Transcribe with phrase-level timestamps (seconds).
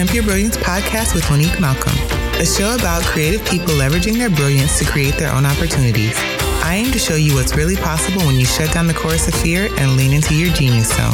[0.00, 1.92] Pimp Your Brilliance podcast with Monique Malcolm,
[2.40, 6.14] a show about creative people leveraging their brilliance to create their own opportunities.
[6.64, 9.34] I aim to show you what's really possible when you shut down the chorus of
[9.34, 11.12] fear and lean into your genius zone.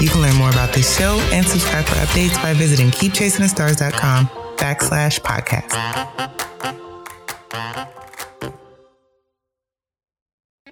[0.00, 5.20] You can learn more about this show and subscribe for updates by visiting keepchasingthestars.com backslash
[5.20, 5.70] podcast.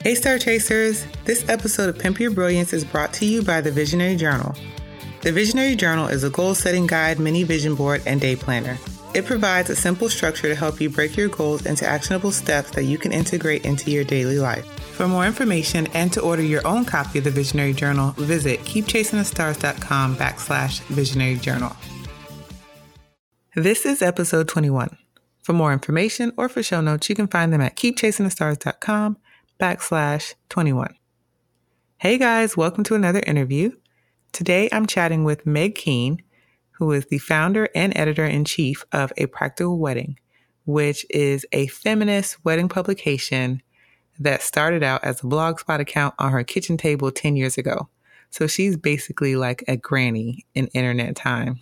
[0.03, 1.07] Hey, Star Chasers!
[1.25, 4.57] This episode of Pimp Your Brilliance is brought to you by the Visionary Journal.
[5.25, 8.77] The Visionary Journal is a goal setting guide, mini vision board, and day planner.
[9.15, 12.85] It provides a simple structure to help you break your goals into actionable steps that
[12.85, 14.67] you can integrate into your daily life.
[14.91, 20.17] For more information and to order your own copy of the Visionary Journal, visit keepchasingthestars.com
[20.17, 21.75] backslash visionary journal.
[23.57, 24.95] This is episode 21.
[25.41, 29.17] For more information or for show notes, you can find them at keepchasingthestars.com
[29.59, 30.95] backslash 21.
[31.97, 33.71] Hey guys, welcome to another interview.
[34.35, 36.21] Today, I'm chatting with Meg Keene,
[36.73, 40.19] who is the founder and editor in chief of A Practical Wedding,
[40.65, 43.63] which is a feminist wedding publication
[44.19, 47.89] that started out as a blogspot account on her kitchen table 10 years ago.
[48.31, 51.61] So she's basically like a granny in internet time.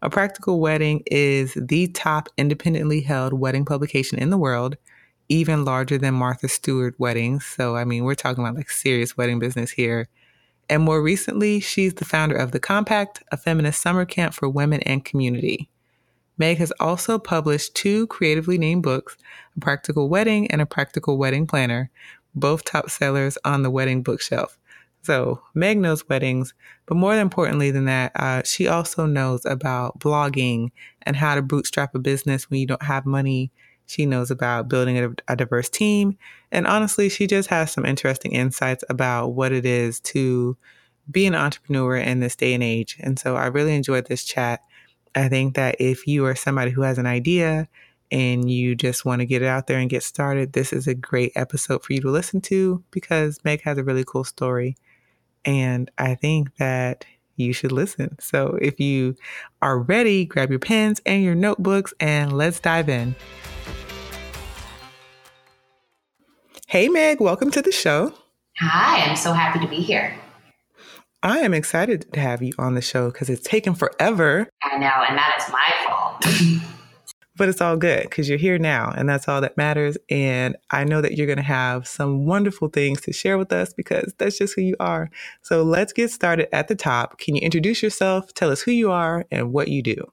[0.00, 4.78] A Practical Wedding is the top independently held wedding publication in the world,
[5.28, 7.44] even larger than Martha Stewart Weddings.
[7.44, 10.08] So, I mean, we're talking about like serious wedding business here.
[10.72, 14.80] And more recently, she's the founder of The Compact, a feminist summer camp for women
[14.84, 15.68] and community.
[16.38, 19.18] Meg has also published two creatively named books,
[19.54, 21.90] A Practical Wedding and A Practical Wedding Planner,
[22.34, 24.58] both top sellers on the wedding bookshelf.
[25.02, 26.54] So, Meg knows weddings,
[26.86, 30.70] but more importantly than that, uh, she also knows about blogging
[31.02, 33.52] and how to bootstrap a business when you don't have money
[33.92, 36.16] she knows about building a, a, diverse team.
[36.50, 40.56] And honestly, she just has some interesting insights about what it is to
[41.10, 42.96] be an entrepreneur in this day and age.
[43.00, 44.60] And so I really enjoyed this chat.
[45.14, 47.68] I think that if you are somebody who has an idea
[48.10, 50.94] and you just want to get it out there and get started, this is a
[50.94, 54.76] great episode for you to listen to because Meg has a really cool story.
[55.44, 57.04] And I think that
[57.36, 58.16] you should listen.
[58.20, 59.16] So if you
[59.60, 63.14] are ready, grab your pens and your notebooks and let's dive in.
[66.72, 68.14] Hey, Meg, welcome to the show.
[68.58, 70.18] Hi, I'm so happy to be here.
[71.22, 74.48] I am excited to have you on the show because it's taken forever.
[74.62, 76.64] I know, and that is my fault.
[77.36, 79.98] but it's all good because you're here now, and that's all that matters.
[80.08, 83.74] And I know that you're going to have some wonderful things to share with us
[83.74, 85.10] because that's just who you are.
[85.42, 87.18] So let's get started at the top.
[87.18, 88.32] Can you introduce yourself?
[88.32, 90.10] Tell us who you are and what you do.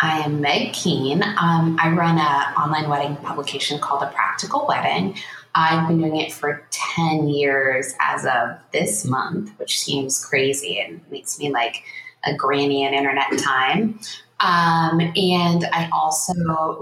[0.00, 1.22] I am Meg Keene.
[1.22, 5.16] Um, I run an online wedding publication called A Practical Wedding.
[5.58, 11.00] I've been doing it for 10 years as of this month, which seems crazy and
[11.10, 11.82] makes me like
[12.24, 13.98] a granny in internet time.
[14.38, 16.32] Um, and I also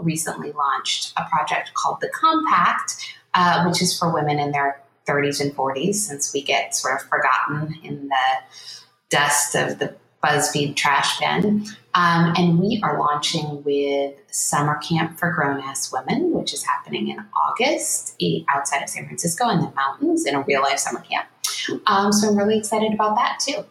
[0.02, 2.96] recently launched a project called The Compact,
[3.32, 7.08] uh, which is for women in their 30s and 40s, since we get sort of
[7.08, 8.58] forgotten in the
[9.08, 11.66] dust of the BuzzFeed trash bin.
[11.94, 17.08] Um, and we are launching with Summer Camp for Grown Ass Women, which is happening
[17.08, 21.26] in August outside of San Francisco in the mountains in a real life summer camp.
[21.86, 23.64] Um, so I'm really excited about that too.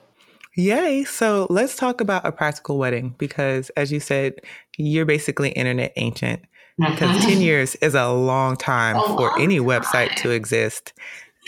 [0.56, 1.04] Yay.
[1.04, 4.36] So let's talk about a practical wedding because, as you said,
[4.78, 6.42] you're basically internet ancient
[6.78, 7.30] because mm-hmm.
[7.30, 9.68] 10 years is a long time a for long any time.
[9.68, 10.94] website to exist.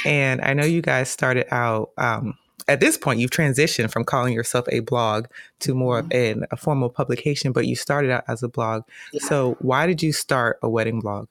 [0.06, 2.38] And I know you guys started out um,
[2.68, 5.26] at this point you've transitioned from calling yourself a blog
[5.60, 6.42] to more of mm-hmm.
[6.42, 8.84] an, a formal publication, but you started out as a blog.
[9.14, 9.22] Yeah.
[9.28, 11.28] So why did you start a wedding blog?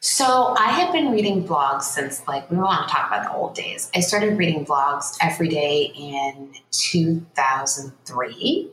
[0.00, 3.54] So I have been reading blogs since like we want to talk about the old
[3.54, 3.90] days.
[3.94, 8.70] I started reading blogs every day in 2003.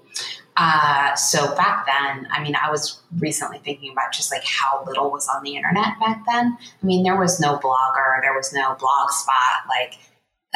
[0.56, 5.10] Uh, so back then, I mean, I was recently thinking about just like how little
[5.10, 6.58] was on the internet back then.
[6.62, 9.66] I mean, there was no blogger, there was no blog spot.
[9.68, 9.98] Like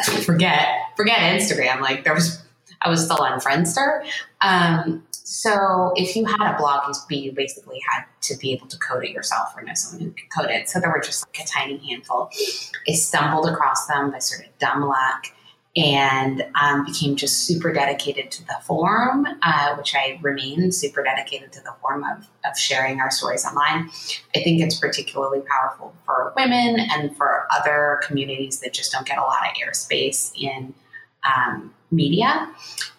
[0.24, 1.80] forget forget Instagram.
[1.80, 2.42] Like there was,
[2.82, 4.04] I was still on Friendster.
[4.40, 9.04] Um, so if you had a blog, you basically had to be able to code
[9.04, 10.68] it yourself or know someone who could code it.
[10.70, 12.30] So there were just like a tiny handful.
[12.88, 15.26] I stumbled across them by sort of dumb luck
[15.78, 21.52] and um, became just super dedicated to the forum, uh, which I remain super dedicated
[21.52, 23.88] to the forum of, of sharing our stories online.
[24.34, 29.18] I think it's particularly powerful for women and for other communities that just don't get
[29.18, 30.74] a lot of airspace in
[31.22, 32.52] um, media.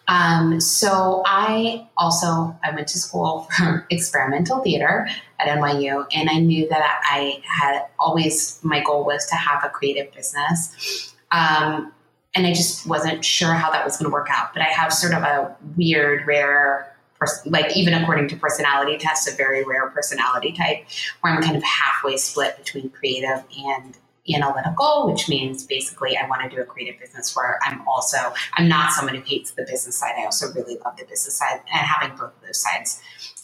[0.08, 5.06] Um, so I also I went to school for experimental theater
[5.38, 9.68] at NYU, and I knew that I had always my goal was to have a
[9.68, 11.14] creative business.
[11.30, 11.92] Um,
[12.34, 14.52] and I just wasn't sure how that was going to work out.
[14.52, 19.30] But I have sort of a weird, rare pers- like even according to personality tests,
[19.32, 20.84] a very rare personality type,
[21.20, 23.96] where I'm kind of halfway split between creative and
[24.32, 28.18] analytical, which means basically I want to do a creative business where I'm also
[28.54, 30.14] I'm not someone who hates the business side.
[30.18, 33.00] I also really love the business side, and having both of those sides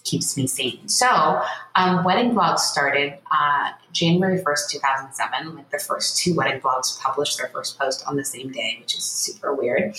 [0.07, 0.89] keeps me sane.
[0.89, 1.43] So,
[1.75, 5.55] um, wedding blogs started uh, January first, two thousand seven.
[5.57, 8.95] Like the first two wedding blogs published their first post on the same day, which
[8.97, 9.95] is super weird.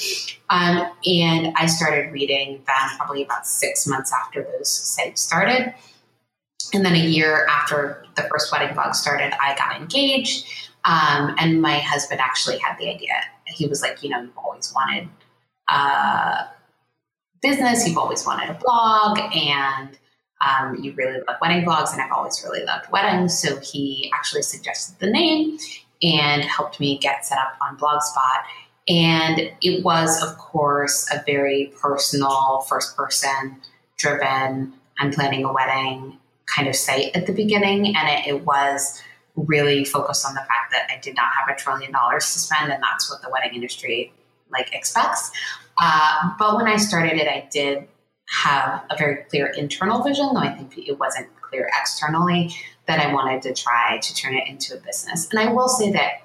[0.49, 0.75] Um,
[1.05, 5.73] and I started reading them probably about six months after those sites started.
[6.73, 10.45] And then a year after the first wedding blog started, I got engaged.
[10.85, 13.13] Um, and my husband actually had the idea.
[13.45, 15.09] He was like, you know, you've always wanted
[15.67, 16.45] uh,
[17.47, 19.97] business, you've always wanted a blog, and
[20.45, 23.39] um, you really love wedding blogs, and I've always really loved weddings.
[23.39, 25.57] So he actually suggested the name
[26.03, 28.43] and helped me get set up on Blogspot.
[28.89, 33.57] And it was, of course, a very personal, first person
[33.97, 37.95] driven, I'm planning a wedding kind of site at the beginning.
[37.95, 39.01] And it, it was
[39.35, 42.71] really focused on the fact that I did not have a trillion dollars to spend,
[42.71, 44.13] and that's what the wedding industry
[44.51, 45.31] like expects.
[45.79, 47.87] Uh, but when I started it, I did
[48.43, 52.53] have a very clear internal vision, though I think it wasn't clear externally
[52.87, 55.29] that I wanted to try to turn it into a business.
[55.29, 56.21] And I will say that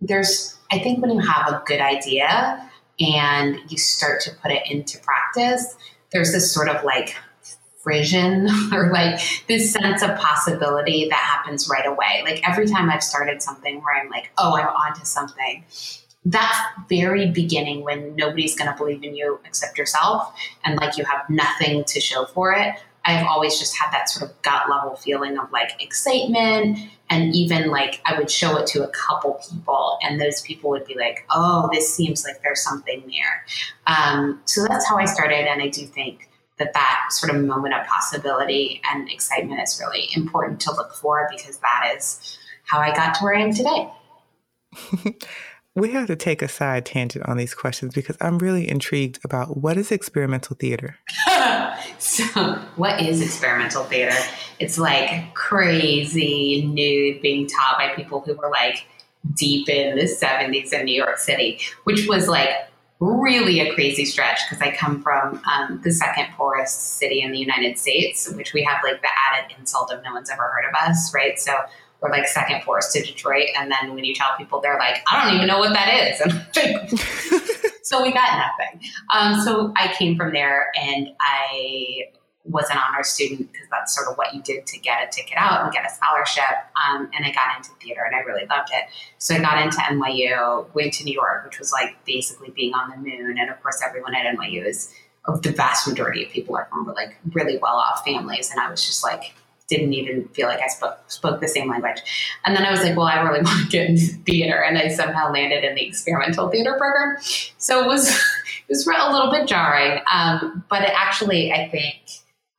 [0.00, 4.62] there's, I think, when you have a good idea and you start to put it
[4.70, 5.76] into practice,
[6.12, 7.16] there's this sort of like
[7.82, 12.22] frisson or like this sense of possibility that happens right away.
[12.24, 15.64] Like every time I've started something where I'm like, oh, I'm onto something,
[16.30, 20.34] that very beginning when nobody's going to believe in you except yourself
[20.64, 22.74] and like you have nothing to show for it.
[23.04, 26.78] I've always just had that sort of gut level feeling of like excitement
[27.08, 30.84] and even like i would show it to a couple people and those people would
[30.84, 33.46] be like oh this seems like there's something there.
[33.86, 36.28] Um, so that's how i started and i do think
[36.58, 41.28] that that sort of moment of possibility and excitement is really important to look for
[41.30, 43.88] because that is how i got to where i am today
[45.78, 49.58] We have to take a side tangent on these questions because I'm really intrigued about
[49.58, 50.98] what is experimental theater?
[51.98, 52.24] so,
[52.74, 54.16] what is experimental theater?
[54.58, 58.86] It's like crazy new being taught by people who were like
[59.34, 62.50] deep in the 70s in New York City, which was like
[62.98, 67.38] really a crazy stretch because I come from um, the second poorest city in the
[67.38, 70.74] United States, which we have like the added insult of no one's ever heard of
[70.88, 71.38] us, right?
[71.38, 71.52] So
[72.00, 73.48] or like second force to Detroit.
[73.56, 76.20] And then when you tell people, they're like, I don't even know what that is.
[76.58, 76.98] And
[77.82, 78.80] so we got nothing.
[79.14, 82.08] Um, so I came from there and I
[82.44, 85.36] was an honor student because that's sort of what you did to get a ticket
[85.36, 86.44] out and get a scholarship.
[86.88, 88.84] Um, and I got into theater and I really loved it.
[89.18, 92.90] So I got into NYU, went to New York, which was like basically being on
[92.90, 93.38] the moon.
[93.38, 94.92] And of course, everyone at NYU is,
[95.42, 98.50] the vast majority of people are from like really well off families.
[98.50, 99.34] And I was just like,
[99.68, 101.98] didn't even feel like I spoke, spoke the same language.
[102.44, 104.62] And then I was like, well, I really want to get into theater.
[104.62, 107.16] And I somehow landed in the experimental theater program.
[107.58, 108.08] So it was,
[108.68, 110.00] it was a little bit jarring.
[110.12, 111.96] Um, but it actually, I think,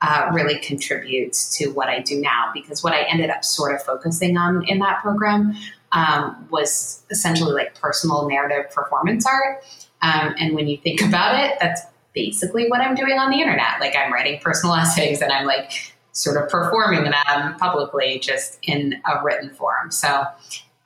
[0.02, 3.84] uh, really contributes to what I do now because what I ended up sort of
[3.84, 5.54] focusing on in that program
[5.92, 9.64] um, was essentially like personal narrative performance art.
[10.02, 11.82] Um, and when you think about it, that's
[12.14, 13.80] basically what I'm doing on the internet.
[13.80, 19.02] Like I'm writing personal essays and I'm like sort of performing them publicly just in
[19.06, 19.92] a written form.
[19.92, 20.26] So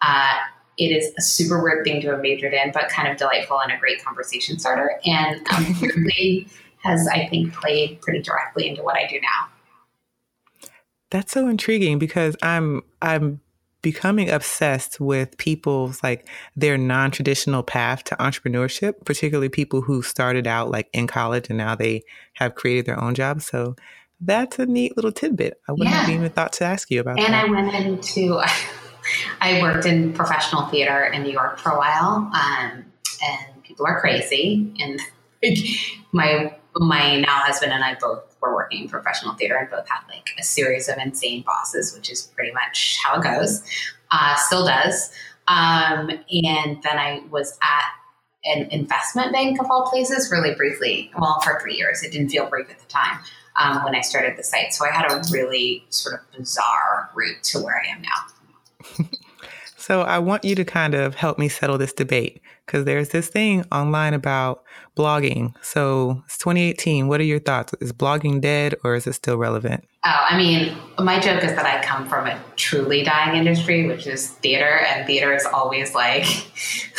[0.01, 0.37] uh,
[0.77, 3.71] it is a super weird thing to have majored in, but kind of delightful and
[3.71, 4.99] a great conversation starter.
[5.05, 6.47] And um, really
[6.83, 10.69] has, I think, played pretty directly into what I do now.
[11.09, 13.39] That's so intriguing because I'm I'm
[13.83, 20.71] becoming obsessed with people's like their non-traditional path to entrepreneurship, particularly people who started out
[20.71, 22.01] like in college and now they
[22.33, 23.45] have created their own jobs.
[23.45, 23.75] So
[24.21, 25.59] that's a neat little tidbit.
[25.67, 26.01] I wouldn't yeah.
[26.01, 27.25] have even thought to ask you about it.
[27.25, 27.45] and that.
[27.45, 28.41] I went into,
[29.41, 32.85] I worked in professional theater in New York for a while, um,
[33.21, 34.73] and people are crazy.
[34.79, 34.99] And
[36.11, 40.01] my my now husband and I both were working in professional theater and both had
[40.09, 43.63] like a series of insane bosses, which is pretty much how it goes.
[44.09, 45.11] Uh, still does.
[45.47, 47.91] Um, and then I was at
[48.45, 51.11] an investment bank of all places, really briefly.
[51.17, 52.01] Well, for three years.
[52.03, 53.19] It didn't feel brief at the time
[53.55, 54.73] um, when I started the site.
[54.73, 59.05] So I had a really sort of bizarre route to where I am now.
[59.77, 63.27] so I want you to kind of help me settle this debate because there's this
[63.27, 64.63] thing online about
[64.95, 65.53] blogging.
[65.61, 67.07] So it's 2018.
[67.07, 67.73] What are your thoughts?
[67.79, 69.83] Is blogging dead or is it still relevant?
[70.05, 74.05] Oh, I mean, my joke is that I come from a truly dying industry, which
[74.05, 76.25] is theater, and theater is always like,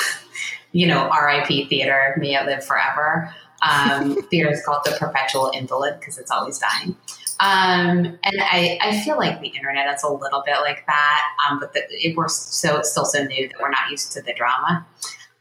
[0.73, 3.34] you know, RIP theater, may it live forever.
[3.68, 6.97] Um, is called the perpetual invalid because it's always dying.
[7.40, 11.59] Um, and I, I feel like the internet is a little bit like that, um,
[11.59, 14.87] but the, it, we're so still so new that we're not used to the drama.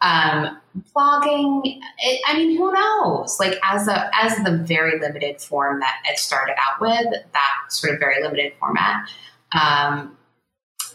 [0.01, 0.59] Um,
[0.95, 1.61] blogging,
[1.99, 3.39] it, I mean, who knows?
[3.39, 7.93] Like as a as the very limited form that it started out with, that sort
[7.93, 9.07] of very limited format
[9.53, 10.17] um,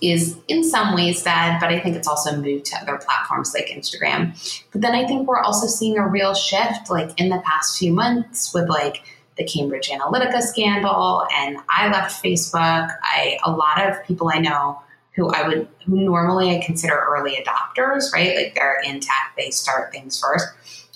[0.00, 3.66] is in some ways dead, but I think it's also moved to other platforms like
[3.66, 4.32] Instagram.
[4.72, 7.92] But then I think we're also seeing a real shift, like in the past few
[7.92, 9.02] months, with like
[9.36, 12.96] the Cambridge Analytica scandal, and I left Facebook.
[13.02, 14.82] I a lot of people I know
[15.14, 18.36] who I would who normally I consider early adopters, right?
[18.36, 20.48] Like they're in tech, they start things first,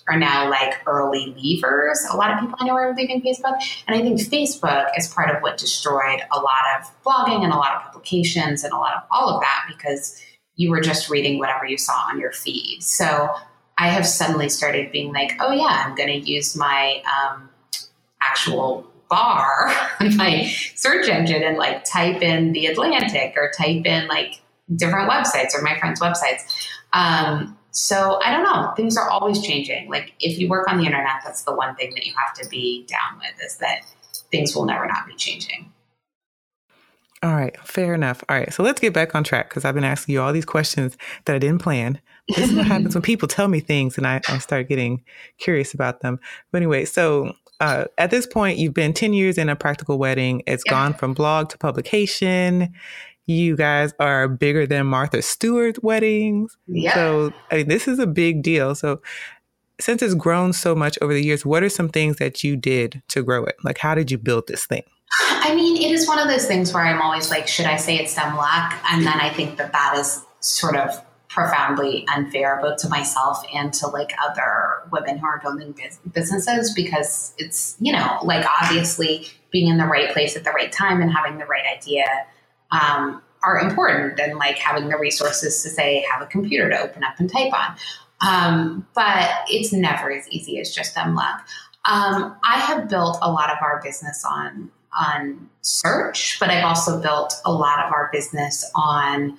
[0.09, 1.99] are now like early leavers.
[2.11, 3.57] A lot of people I know are leaving Facebook,
[3.87, 7.57] and I think Facebook is part of what destroyed a lot of blogging and a
[7.57, 10.21] lot of publications and a lot of all of that because
[10.57, 12.83] you were just reading whatever you saw on your feed.
[12.83, 13.31] So
[13.79, 17.49] I have suddenly started being like, oh yeah, I'm going to use my um,
[18.21, 19.71] actual bar
[20.17, 24.41] my search engine and like type in the Atlantic or type in like
[24.75, 26.41] different websites or my friends' websites.
[26.95, 28.73] Um, so I don't know.
[28.77, 29.91] Things are always changing.
[29.91, 32.49] Like if you work on the internet, that's the one thing that you have to
[32.49, 33.81] be down with is that
[34.31, 35.73] things will never not be changing.
[37.23, 38.25] All right, fair enough.
[38.29, 40.45] All right, so let's get back on track because I've been asking you all these
[40.45, 42.01] questions that I didn't plan.
[42.29, 45.03] This is what happens when people tell me things and I, I start getting
[45.39, 46.19] curious about them.
[46.51, 50.43] But anyway, so uh, at this point, you've been 10 years in a practical wedding.
[50.49, 50.73] It's yeah.
[50.73, 52.75] gone from blog to publication.
[53.33, 56.57] You guys are bigger than Martha Stewart weddings.
[56.67, 56.95] Yeah.
[56.95, 58.75] So I mean, this is a big deal.
[58.75, 59.01] So
[59.81, 63.03] since it's grown so much over the years, what are some things that you did
[63.09, 63.57] to grow it?
[63.65, 64.83] Like, how did you build this thing?
[65.31, 67.97] I mean, it is one of those things where I'm always like, should I say
[67.97, 68.75] it's dumb luck?
[68.91, 73.73] And then I think that that is sort of profoundly unfair both to myself and
[73.73, 75.75] to like other women who are building
[76.13, 80.71] businesses because it's you know like obviously being in the right place at the right
[80.71, 82.05] time and having the right idea
[82.73, 87.05] um, are important than like having the resources to say have a computer to open
[87.05, 87.77] up and type on.
[88.21, 91.47] Um, but it's never as easy as just dumb luck.
[91.85, 97.03] Um, i have built a lot of our business on on search but i've also
[97.03, 99.37] built a lot of our business on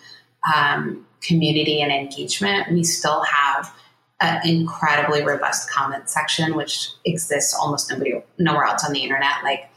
[0.53, 3.73] um, community and engagement, we still have
[4.21, 9.43] an incredibly robust comment section, which exists almost nobody nowhere else on the internet.
[9.43, 9.69] Like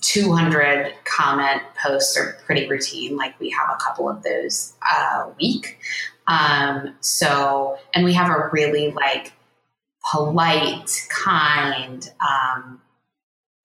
[0.00, 3.16] 200 comment posts are pretty routine.
[3.16, 5.78] Like we have a couple of those a week.
[6.26, 9.32] Um, so, and we have a really like
[10.10, 12.80] polite, kind, um,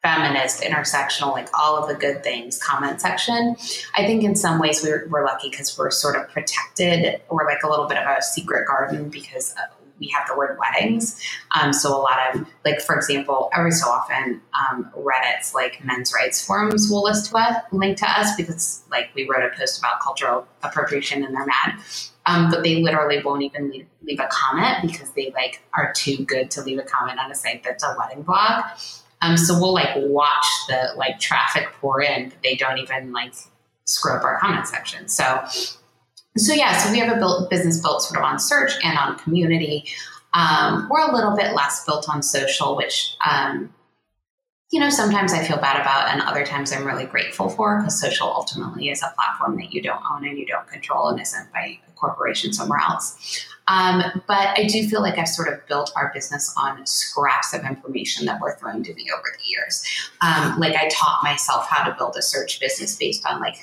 [0.05, 3.55] feminist, intersectional, like all of the good things comment section.
[3.95, 7.21] I think in some ways we're, we're lucky because we're sort of protected.
[7.29, 9.55] We're like a little bit of a secret garden because
[9.99, 11.19] we have the word weddings.
[11.59, 16.13] Um, so a lot of like, for example, every so often, um, Reddit's like men's
[16.13, 19.99] rights forums will list us, link to us because like we wrote a post about
[19.99, 21.79] cultural appropriation and they're mad.
[22.27, 26.25] Um, but they literally won't even leave, leave a comment because they like are too
[26.25, 28.63] good to leave a comment on a site that's a wedding blog.
[29.21, 33.33] Um, so we'll like watch the like traffic pour in, but they don't even like
[33.85, 35.07] scrub our comment section.
[35.07, 35.45] So,
[36.37, 39.17] so yeah, so we have a built, business built sort of on search and on
[39.19, 39.85] community.
[40.33, 43.73] Um, we're a little bit less built on social, which um,
[44.71, 47.99] you know sometimes I feel bad about, and other times I'm really grateful for because
[47.99, 51.53] social ultimately is a platform that you don't own and you don't control and isn't
[51.53, 53.47] by a corporation somewhere else.
[53.67, 57.63] Um, but I do feel like I've sort of built our business on scraps of
[57.63, 59.83] information that were thrown to me over the years.
[60.21, 63.55] Um, like I taught myself how to build a search business based on like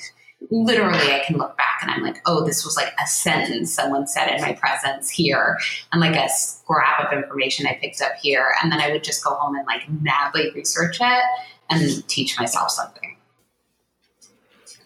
[0.51, 4.07] literally I can look back and I'm like, oh, this was like a sentence someone
[4.07, 5.59] said in my presence here,
[5.93, 8.55] and like a scrap of information I picked up here.
[8.63, 11.25] And then I would just go home and like madly research it
[11.71, 13.17] and teach myself something.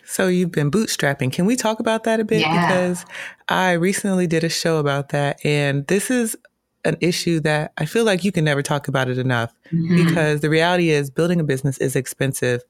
[0.05, 1.33] So you've been bootstrapping.
[1.33, 2.41] Can we talk about that a bit?
[2.41, 2.67] Yeah.
[2.67, 3.05] Because
[3.49, 6.37] I recently did a show about that, and this is
[6.85, 10.07] an issue that I feel like you can never talk about it enough mm-hmm.
[10.07, 12.63] because the reality is building a business is expensive,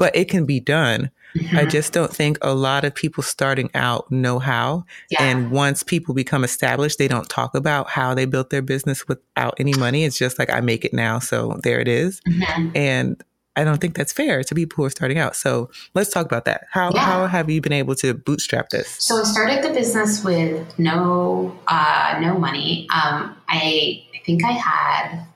[0.00, 1.10] but it can be done.
[1.36, 1.58] Mm-hmm.
[1.58, 4.84] I just don't think a lot of people starting out know how.
[5.10, 5.22] Yeah.
[5.22, 9.54] And once people become established, they don't talk about how they built their business without
[9.60, 10.04] any money.
[10.04, 11.18] It's just like, I make it now.
[11.18, 12.22] So there it is.
[12.22, 12.70] Mm-hmm.
[12.74, 13.22] And
[13.56, 15.36] I don't think that's fair to people who are starting out.
[15.36, 16.64] So let's talk about that.
[16.70, 17.00] How, yeah.
[17.00, 18.88] how have you been able to bootstrap this?
[18.98, 22.88] So I started the business with no uh, no money.
[22.90, 25.26] Um, I, I think I had,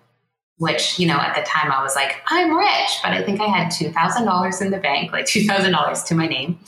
[0.58, 3.46] which you know at the time I was like I'm rich, but I think I
[3.46, 6.58] had two thousand dollars in the bank, like two thousand dollars to my name,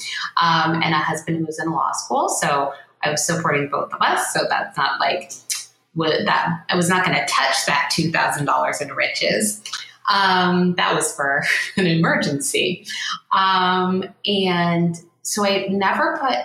[0.43, 2.29] um, and a husband who was in law school.
[2.29, 4.33] So I was supporting both of us.
[4.33, 5.33] So that's not like
[5.97, 9.63] that I was not going to touch that two thousand dollars in riches.
[10.13, 11.43] Um, that was for
[11.77, 12.87] an emergency,
[13.33, 16.37] um, and so I never put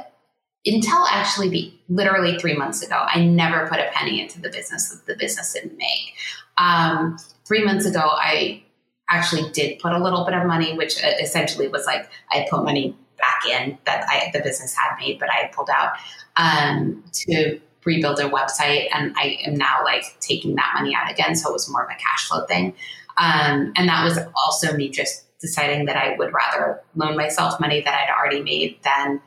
[0.66, 3.04] until actually the literally three months ago.
[3.08, 6.14] I never put a penny into the business that the business didn't make.
[6.62, 8.64] Um, three months ago, I
[9.10, 12.96] actually did put a little bit of money, which essentially was like I put money
[13.18, 15.94] back in that I, the business had made, but I pulled out
[16.38, 21.36] um, to rebuild a website, and I am now like taking that money out again.
[21.36, 22.74] So it was more of a cash flow thing,
[23.18, 27.82] um, and that was also me just deciding that I would rather loan myself money
[27.82, 29.20] that I'd already made than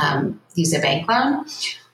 [0.00, 1.46] um, use a bank loan.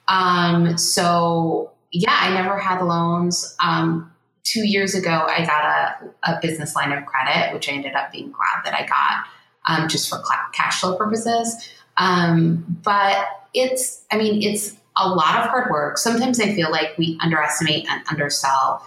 [0.09, 3.55] Um, so yeah, I never had loans.
[3.63, 4.11] Um,
[4.49, 8.11] two years ago, I got a, a, business line of credit, which I ended up
[8.11, 9.27] being glad that I got
[9.67, 10.21] um, just for
[10.53, 11.69] cash flow purposes.
[11.97, 15.99] Um, but it's, I mean, it's a lot of hard work.
[15.99, 18.85] Sometimes I feel like we underestimate and undersell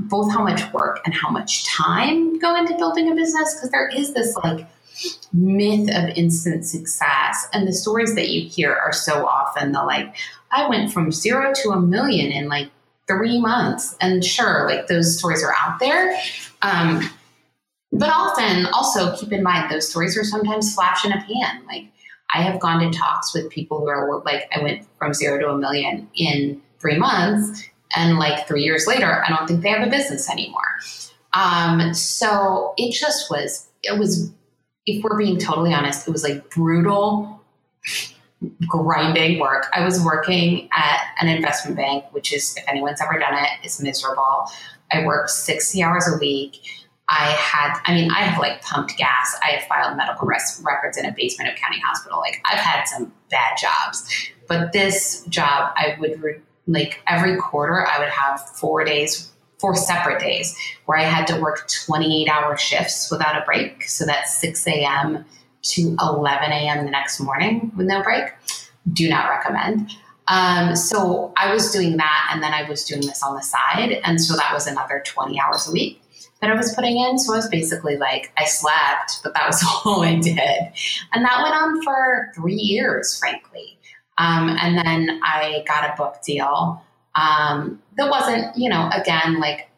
[0.00, 3.88] both how much work and how much time go into building a business because there
[3.88, 4.66] is this like
[5.32, 10.16] myth of instant success and the stories that you hear are so often the like
[10.50, 12.68] i went from zero to a million in like
[13.08, 13.96] three months.
[14.00, 16.16] And sure like those stories are out there.
[16.62, 17.10] Um,
[17.92, 21.64] but often also keep in mind those stories are sometimes flash in a pan.
[21.66, 21.86] Like
[22.34, 25.48] i have gone to talks with people who are like i went from zero to
[25.48, 27.64] a million in three months.
[27.96, 30.78] And like three years later, I don't think they have a business anymore.
[31.32, 34.30] Um, so it just was, it was,
[34.86, 37.40] if we're being totally honest, it was like brutal,
[38.68, 39.66] grinding work.
[39.72, 43.80] I was working at an investment bank, which is, if anyone's ever done it, is
[43.82, 44.46] miserable.
[44.92, 46.60] I worked 60 hours a week.
[47.08, 49.36] I had, I mean, I have like pumped gas.
[49.42, 52.18] I have filed medical res- records in a basement of county hospital.
[52.18, 54.06] Like I've had some bad jobs,
[54.46, 59.74] but this job I would re- like every quarter I would have four days, four
[59.74, 60.54] separate days
[60.84, 63.84] where I had to work 28 hour shifts without a break.
[63.84, 65.24] So that's 6 a.m.
[65.62, 66.84] to 11 a.m.
[66.84, 68.24] the next morning with no break.
[68.92, 69.90] Do not recommend.
[70.28, 74.00] Um, so I was doing that and then I was doing this on the side.
[74.04, 76.02] And so that was another 20 hours a week
[76.40, 77.18] that I was putting in.
[77.18, 80.38] So I was basically like, I slept, but that was all I did.
[81.12, 83.78] And that went on for three years, frankly.
[84.18, 86.82] Um, and then I got a book deal
[87.14, 89.70] um, that wasn't, you know, again, like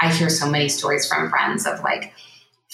[0.00, 2.12] I hear so many stories from friends of like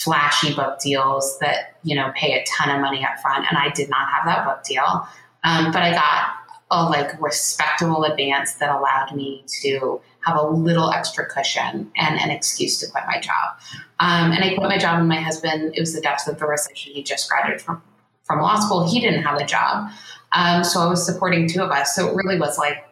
[0.01, 3.47] flashy book deals that, you know, pay a ton of money up front.
[3.49, 5.07] And I did not have that book deal.
[5.45, 6.33] Um, but I got
[6.71, 12.31] a like respectable advance that allowed me to have a little extra cushion and an
[12.31, 13.59] excuse to quit my job.
[13.99, 16.47] Um, and I quit my job, and my husband, it was the depths of the
[16.47, 16.93] recession.
[16.93, 17.83] He just graduated from,
[18.25, 18.89] from law school.
[18.89, 19.91] He didn't have a job.
[20.33, 21.95] Um, so I was supporting two of us.
[21.95, 22.87] So it really was like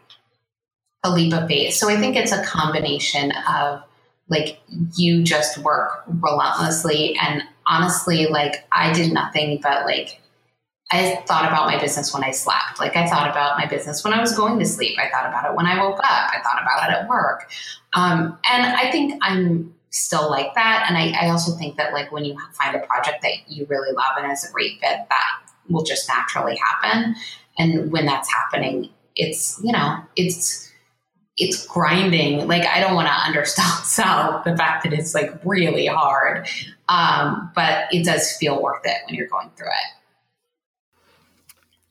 [1.05, 1.75] a leap of faith.
[1.75, 3.83] So I think it's a combination of
[4.29, 4.61] like
[4.97, 10.21] you just work relentlessly and honestly, like I did nothing but like
[10.91, 12.81] I thought about my business when I slept.
[12.81, 14.99] Like I thought about my business when I was going to sleep.
[14.99, 16.05] I thought about it when I woke up.
[16.05, 17.51] I thought about it at work.
[17.93, 20.87] Um, and I think I'm still like that.
[20.89, 23.93] And I, I also think that like when you find a project that you really
[23.93, 27.15] love and is a great fit, that will just naturally happen.
[27.59, 30.68] And when that's happening, it's, you know, it's,
[31.39, 32.47] it's grinding.
[32.47, 36.49] Like I don't want to undersell the fact that it's like really hard,
[36.89, 39.95] um, but it does feel worth it when you're going through it.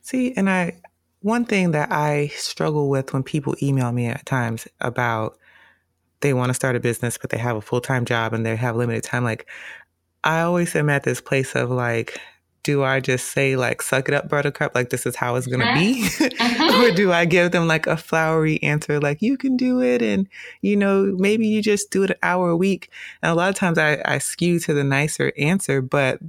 [0.02, 0.76] See, and I
[1.22, 5.38] one thing that I struggle with when people email me at times about
[6.22, 8.56] they want to start a business but they have a full time job and they
[8.56, 9.48] have limited time, like
[10.24, 12.20] I always am at this place of like
[12.68, 15.62] do I just say like suck it up buttercup like this is how it's going
[15.62, 16.06] to be?
[16.40, 16.86] Uh-huh.
[16.86, 20.28] or do I give them like a flowery answer like you can do it and
[20.62, 22.92] you know maybe you just do it an hour a week?
[23.22, 26.20] And a lot of times I, I skew to the nicer answer but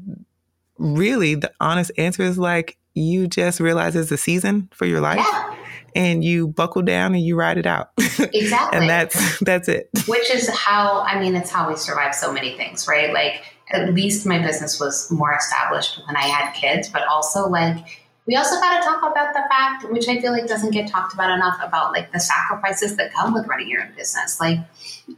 [0.78, 5.18] really the honest answer is like you just realize it's a season for your life
[5.18, 5.56] yeah.
[5.96, 7.90] and you buckle down and you ride it out.
[8.32, 8.78] Exactly.
[8.78, 9.90] and that's that's it.
[10.06, 13.12] Which is how I mean it's how we survive so many things right?
[13.12, 18.02] Like at least my business was more established when I had kids, but also like
[18.26, 21.14] we also got to talk about the fact, which I feel like doesn't get talked
[21.14, 24.38] about enough, about like the sacrifices that come with running your own business.
[24.38, 24.58] Like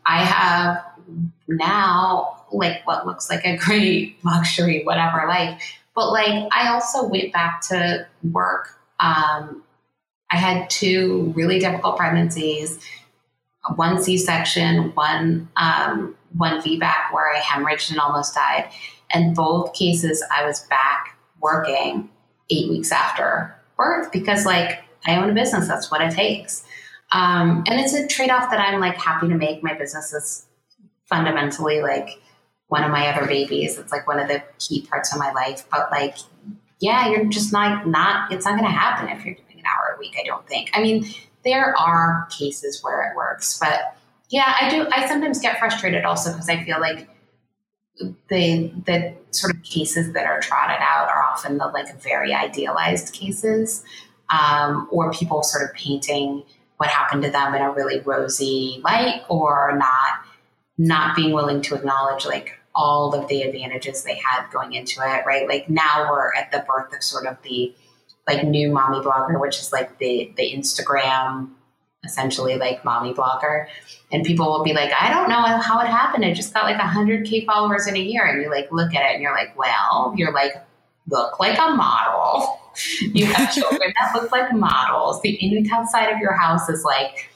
[0.07, 0.85] I have
[1.49, 5.61] now like what looks like a great luxury, whatever life,
[5.95, 8.77] but like I also went back to work.
[9.01, 9.65] Um,
[10.31, 12.79] I had two really difficult pregnancies,
[13.75, 18.71] one C-section, one um, one VBAC where I hemorrhaged and almost died.
[19.13, 22.09] And both cases, I was back working
[22.51, 25.67] eight weeks after birth because, like, I own a business.
[25.67, 26.65] That's what it takes.
[27.13, 29.63] Um, and it's a trade off that I'm like happy to make.
[29.63, 30.47] My business is
[31.07, 32.21] fundamentally like
[32.69, 33.79] one of my other babies.
[33.79, 35.67] It's like one of the key parts of my life.
[35.71, 36.17] But like,
[36.79, 38.33] yeah, you're just not not.
[38.33, 40.17] It's not going to happen if you're doing an hour a week.
[40.19, 40.71] I don't think.
[40.73, 41.07] I mean,
[41.45, 43.97] there are cases where it works, but
[44.31, 44.87] yeah, I do.
[44.93, 47.09] I sometimes get frustrated also because I feel like
[48.29, 53.13] the the sort of cases that are trotted out are often the like very idealized
[53.13, 53.83] cases,
[54.31, 56.45] um, or people sort of painting
[56.77, 60.21] what happened to them in a really rosy light, or not
[60.79, 65.27] not being willing to acknowledge like all of the advantages they had going into it,
[65.27, 65.49] right?
[65.49, 67.75] Like now we're at the birth of sort of the
[68.29, 71.51] like new mommy blogger, which is like the the Instagram
[72.05, 73.67] essentially like mommy blogger.
[74.13, 76.25] And people will be like, I don't know how it happened.
[76.25, 78.25] I just got like 100K followers in a year.
[78.25, 80.55] And you like look at it and you're like, well, you're like,
[81.09, 82.57] look like a model.
[83.01, 85.21] You have children that look like models.
[85.23, 87.29] The inside of your house is like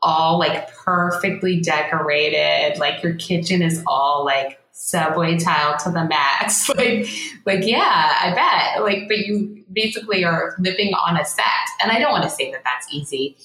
[0.00, 2.78] all like perfectly decorated.
[2.78, 6.68] Like your kitchen is all like subway tile to the max.
[6.76, 7.06] like,
[7.44, 8.82] like, yeah, I bet.
[8.82, 11.44] Like, but you basically are living on a set.
[11.82, 13.36] And I don't want to say that that's easy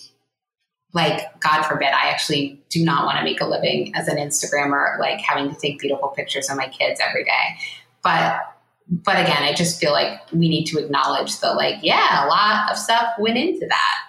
[0.94, 4.98] like god forbid i actually do not want to make a living as an instagrammer
[5.00, 7.58] like having to take beautiful pictures of my kids every day.
[8.04, 8.40] But
[8.90, 12.70] but again i just feel like we need to acknowledge that like yeah a lot
[12.70, 14.00] of stuff went into that.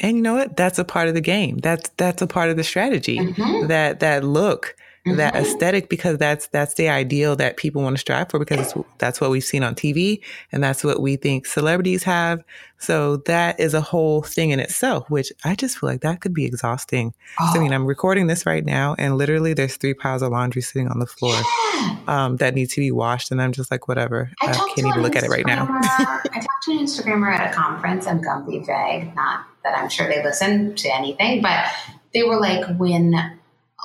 [0.00, 0.56] And you know what?
[0.56, 1.58] That's a part of the game.
[1.58, 3.18] That's that's a part of the strategy.
[3.18, 3.68] Mm-hmm.
[3.68, 4.74] that that look
[5.06, 5.16] mm-hmm.
[5.16, 9.20] that aesthetic because that's that's the ideal that people want to strive for because that's
[9.20, 10.20] what we've seen on TV
[10.52, 12.42] and that's what we think celebrities have.
[12.78, 16.34] So that is a whole thing in itself, which I just feel like that could
[16.34, 17.14] be exhausting.
[17.40, 17.50] Oh.
[17.52, 20.60] So, I mean, I'm recording this right now, and literally there's three piles of laundry
[20.60, 21.34] sitting on the floor
[21.74, 21.98] yeah.
[22.08, 24.30] um, that need to be washed, and I'm just like, whatever.
[24.42, 25.66] I, I can't even look at it right now.
[25.70, 28.06] I talked to an Instagrammer at a conference.
[28.06, 31.64] I'm gonna be vague, not that I'm sure they listen to anything, but
[32.12, 33.38] they were like, when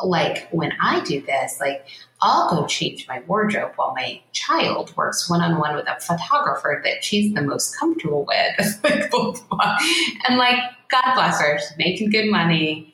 [0.04, 1.86] like when I do this, like
[2.22, 6.82] I'll go change my wardrobe while my child works one on one with a photographer
[6.84, 8.82] that she's the most comfortable with.
[10.28, 10.60] and like,
[10.90, 12.94] God bless her, she's making good money,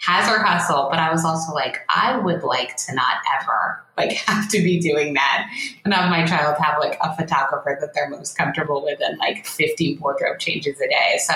[0.00, 0.88] has her hustle.
[0.90, 4.78] But I was also like, I would like to not ever like have to be
[4.78, 5.48] doing that
[5.84, 9.46] and have my child have like a photographer that they're most comfortable with and like
[9.46, 11.18] 50 wardrobe changes a day.
[11.18, 11.34] So,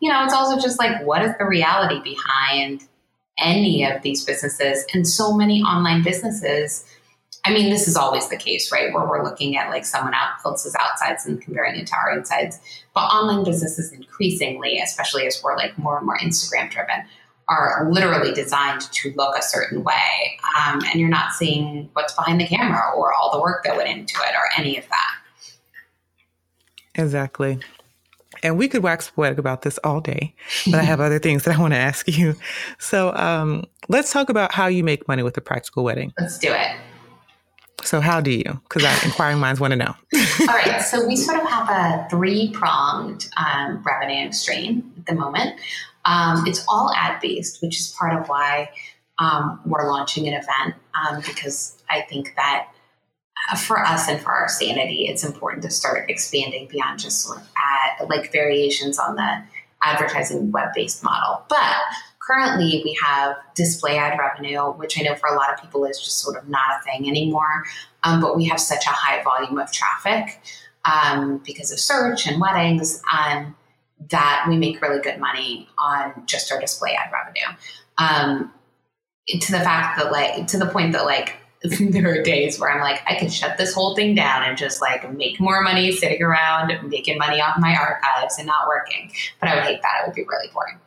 [0.00, 2.86] you know, it's also just like, what is the reality behind
[3.38, 6.84] any of these businesses and so many online businesses.
[7.44, 10.30] I mean this is always the case right where we're looking at like someone out
[10.44, 12.58] else's outsides and comparing it to our insides.
[12.94, 17.04] But online businesses increasingly especially as we're like more and more instagram driven
[17.48, 22.40] are literally designed to look a certain way um, and you're not seeing what's behind
[22.40, 25.14] the camera or all the work that went into it or any of that.
[26.96, 27.60] Exactly
[28.42, 30.34] and we could wax poetic about this all day,
[30.66, 32.34] but I have other things that I want to ask you.
[32.78, 36.12] So um, let's talk about how you make money with a practical wedding.
[36.18, 36.76] Let's do it.
[37.82, 38.60] So how do you?
[38.68, 39.94] Because our inquiring minds want to know.
[40.40, 40.80] all right.
[40.80, 45.60] So we sort of have a three pronged um, revenue stream at the moment.
[46.04, 48.70] Um, it's all ad based, which is part of why
[49.18, 52.68] um, we're launching an event um, because I think that
[53.66, 57.48] for us and for our sanity, it's important to start expanding beyond just sort of
[57.56, 59.42] ad, like variations on the
[59.82, 61.44] advertising web based model.
[61.48, 61.76] But
[62.26, 65.98] currently, we have display ad revenue, which I know for a lot of people is
[65.98, 67.64] just sort of not a thing anymore.
[68.02, 70.40] Um, but we have such a high volume of traffic
[70.84, 73.54] um, because of search and weddings um,
[74.10, 77.56] that we make really good money on just our display ad revenue.
[77.98, 78.52] Um,
[79.28, 81.36] to the fact that, like, to the point that, like,
[81.80, 84.80] there are days where I'm like, I could shut this whole thing down and just
[84.80, 89.10] like make more money sitting around making money off my archives and not working.
[89.40, 90.02] But I would hate that.
[90.02, 90.78] It would be really boring.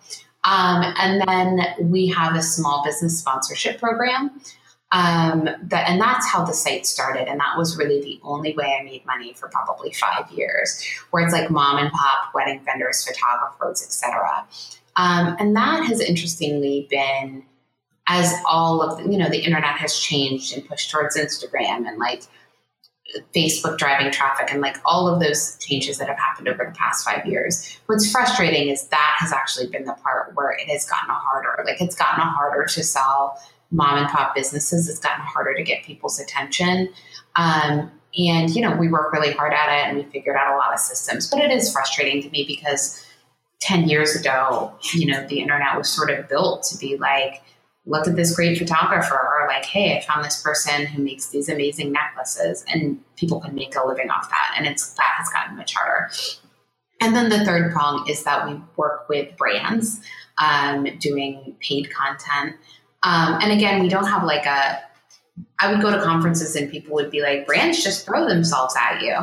[0.43, 4.31] Um, and then we have a small business sponsorship program.
[4.91, 7.29] Um, that, and that's how the site started.
[7.29, 11.23] And that was really the only way I made money for probably five years, where
[11.23, 14.47] it's like mom and pop, wedding vendors, photographers, etc.
[14.95, 17.43] Um, and that has interestingly been
[18.09, 21.97] as all of the, you know the internet has changed and pushed towards Instagram and
[21.97, 22.23] like
[23.35, 27.05] Facebook driving traffic and like all of those changes that have happened over the past
[27.05, 27.79] five years.
[27.85, 31.63] What's frustrating is that has actually been the part where it has gotten harder.
[31.65, 33.39] Like it's gotten harder to sell
[33.71, 34.89] mom and pop businesses.
[34.89, 36.89] It's gotten harder to get people's attention.
[37.35, 40.57] Um, and you know we work really hard at it and we figured out a
[40.57, 41.29] lot of systems.
[41.29, 43.05] But it is frustrating to me because
[43.59, 47.43] ten years ago, you know, the internet was sort of built to be like
[47.85, 51.49] look at this great photographer or like hey i found this person who makes these
[51.49, 55.55] amazing necklaces and people can make a living off that and it's that has gotten
[55.57, 56.09] much harder
[57.01, 60.01] And then the third prong is that we work with brands
[60.37, 62.55] um, doing paid content.
[63.03, 64.81] Um, and again, we don't have like a,
[65.61, 69.01] I would go to conferences and people would be like, brands just throw themselves at
[69.01, 69.15] you.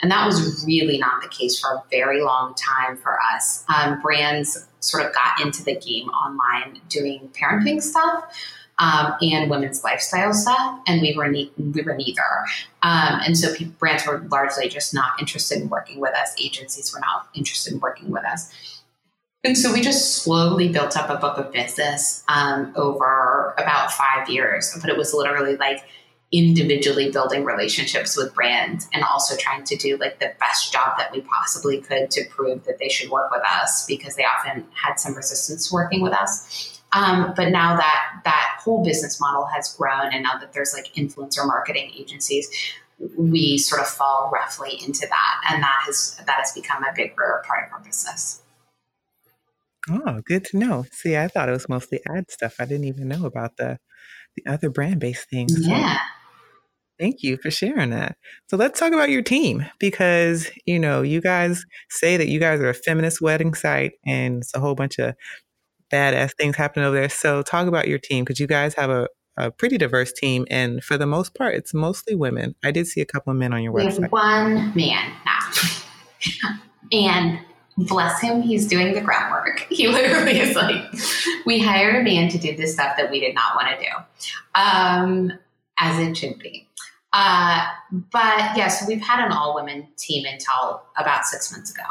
[0.00, 3.64] And that was really not the case for a very long time for us.
[3.74, 8.24] Um, brands sort of got into the game online doing parenting stuff
[8.78, 12.22] um, and women's lifestyle stuff, and we were ne- we were neither.
[12.82, 16.34] Um, and so people, brands were largely just not interested in working with us.
[16.40, 18.52] Agencies were not interested in working with us.
[19.44, 24.28] And so we just slowly built up a book of business um, over about five
[24.28, 24.76] years.
[24.80, 25.84] But it was literally like
[26.32, 31.12] individually building relationships with brands and also trying to do like the best job that
[31.12, 34.94] we possibly could to prove that they should work with us because they often had
[34.98, 36.80] some resistance working with us.
[36.92, 40.92] Um, but now that that whole business model has grown, and now that there's like
[40.94, 42.48] influencer marketing agencies,
[43.18, 47.42] we sort of fall roughly into that, and that has that has become a bigger
[47.46, 48.42] part of our business.
[49.90, 50.84] Oh, good to know.
[50.92, 52.56] See, I thought it was mostly ad stuff.
[52.58, 53.78] I didn't even know about the
[54.36, 55.66] the other brand based things.
[55.66, 55.96] Yeah.
[55.96, 56.00] So
[56.98, 58.16] thank you for sharing that.
[58.48, 62.60] So let's talk about your team because you know you guys say that you guys
[62.60, 65.14] are a feminist wedding site, and it's a whole bunch of
[65.92, 67.08] badass things happening over there.
[67.08, 70.82] So talk about your team because you guys have a, a, pretty diverse team, and
[70.82, 72.54] for the most part, it's mostly women.
[72.64, 74.10] I did see a couple of men on your we website.
[74.10, 76.62] One man now, ah.
[76.92, 77.38] and
[77.76, 79.66] bless him, he's doing the groundwork.
[79.74, 80.84] He literally is like,
[81.46, 83.90] we hired a man to do this stuff that we did not want to do,
[84.54, 85.32] um,
[85.78, 86.68] as it should be.
[87.12, 87.64] Uh,
[88.12, 91.84] but yes, yeah, so we've had an all women team until about six months ago,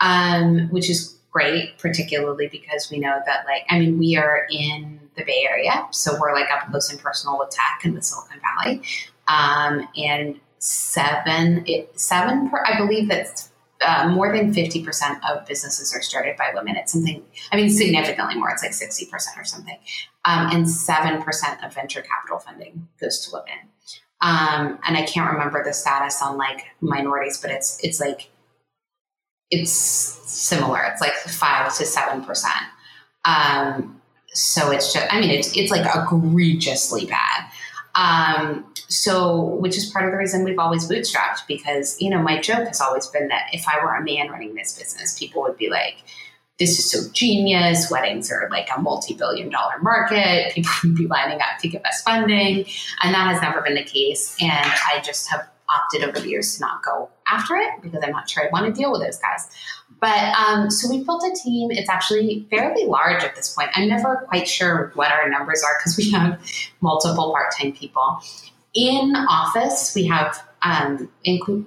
[0.00, 5.00] um, which is great, particularly because we know that, like, I mean, we are in
[5.16, 8.40] the Bay Area, so we're like up close and personal with tech and with Silicon
[8.40, 8.82] Valley.
[9.28, 13.48] Um, and seven, it, seven, per, I believe that
[13.82, 16.76] uh, more than 50% of businesses are started by women.
[16.76, 18.50] It's something, I mean, significantly more.
[18.50, 19.78] It's like 60% or something.
[20.24, 23.68] Um, and 7% of venture capital funding goes to women.
[24.20, 28.30] Um, and I can't remember the status on like minorities, but it's, it's like
[29.50, 30.82] it's similar.
[30.84, 32.64] It's like five to seven percent.
[33.24, 37.50] Um, so it's just, I mean, it's it's like egregiously bad.
[37.94, 42.40] Um, so, which is part of the reason we've always bootstrapped because you know my
[42.40, 45.56] joke has always been that if I were a man running this business, people would
[45.56, 45.96] be like,
[46.58, 47.90] "This is so genius.
[47.90, 50.52] Weddings are like a multi-billion dollar market.
[50.54, 52.66] People would be lining up to give us funding,"
[53.02, 54.36] and that has never been the case.
[54.40, 54.50] And
[54.92, 58.28] I just have opted over the years to not go after it because I'm not
[58.28, 59.48] sure I want to deal with those guys.
[60.00, 61.70] But um, so we built a team.
[61.70, 63.70] It's actually fairly large at this point.
[63.74, 66.38] I'm never quite sure what our numbers are because we have
[66.80, 68.20] multiple part-time people.
[68.74, 71.10] In office, we have um,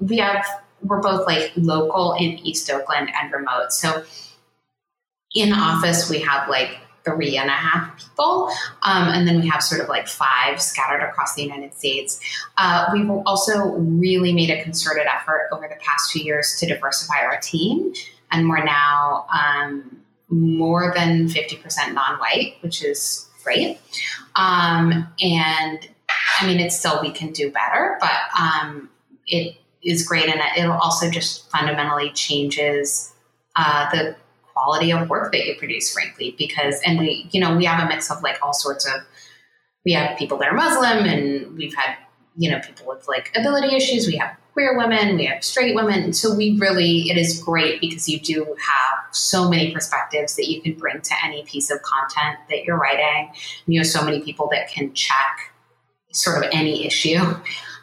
[0.02, 0.46] we have
[0.82, 3.72] we're both like local in East Oakland and remote.
[3.72, 4.04] So
[5.34, 8.50] in office, we have like three and a half people.
[8.84, 12.20] Um, and then we have sort of like five scattered across the United States.
[12.58, 17.22] Uh, we've also really made a concerted effort over the past two years to diversify
[17.22, 17.94] our team.
[18.32, 23.80] And we're now um, more than 50% non white, which is great.
[24.36, 25.88] Um, and
[26.40, 28.90] I mean, it's still, we can do better, but um,
[29.26, 30.30] it is great.
[30.30, 33.14] And it'll also just fundamentally changes
[33.56, 34.16] uh, the
[34.54, 37.88] quality of work that you produce, frankly, because, and we, you know, we have a
[37.88, 39.02] mix of like all sorts of,
[39.86, 41.96] we have people that are Muslim and we've had,
[42.36, 44.06] you know, people with like ability issues.
[44.06, 46.14] We have queer women, we have straight women.
[46.14, 50.62] So we really, it is great because you do have so many perspectives that you
[50.62, 53.30] can bring to any piece of content that you're writing.
[53.30, 55.54] And you have so many people that can check
[56.18, 57.22] sort of any issue.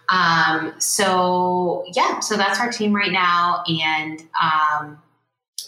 [0.09, 3.65] Um, so yeah, so that's our team right now.
[3.67, 4.99] And, um,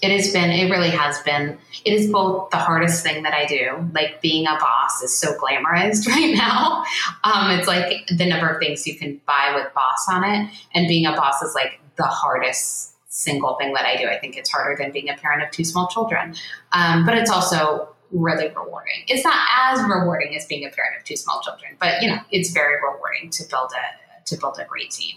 [0.02, 3.46] it has been it really has been it is both the hardest thing that i
[3.46, 3.88] do.
[3.94, 6.84] Like being a boss is so glamorized right now.
[7.24, 10.50] Um, it's like the number of things you can buy with boss on it.
[10.74, 14.06] And being a boss is like the hardest single thing that i do.
[14.08, 16.34] I think it's harder than being a parent of two small children.
[16.72, 21.04] Um, but it's also really rewarding it's not as rewarding as being a parent of
[21.04, 24.64] two small children but you know it's very rewarding to build a to build a
[24.64, 25.16] great team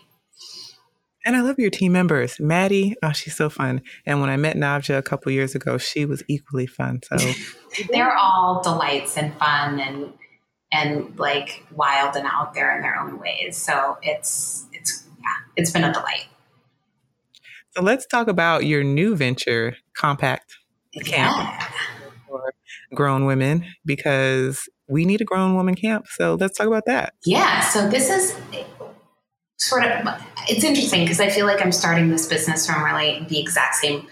[1.26, 2.40] and I love your team members.
[2.40, 3.82] Maddie, oh, she's so fun.
[4.06, 7.02] And when I met Najva a couple years ago, she was equally fun.
[7.04, 7.18] So
[7.92, 10.14] they're all delights and fun and
[10.72, 13.58] and like wild and out there in their own ways.
[13.58, 16.28] So it's it's yeah, it's been a delight.
[17.76, 20.58] So let's talk about your new venture, Compact
[21.04, 21.68] Camp yeah.
[22.94, 26.06] Grown women, because we need a grown woman camp.
[26.08, 27.14] So let's talk about that.
[27.26, 27.62] Yeah.
[27.62, 28.36] So this is
[29.58, 30.08] sort of
[30.48, 34.08] it's interesting because I feel like I'm starting this business from really the exact same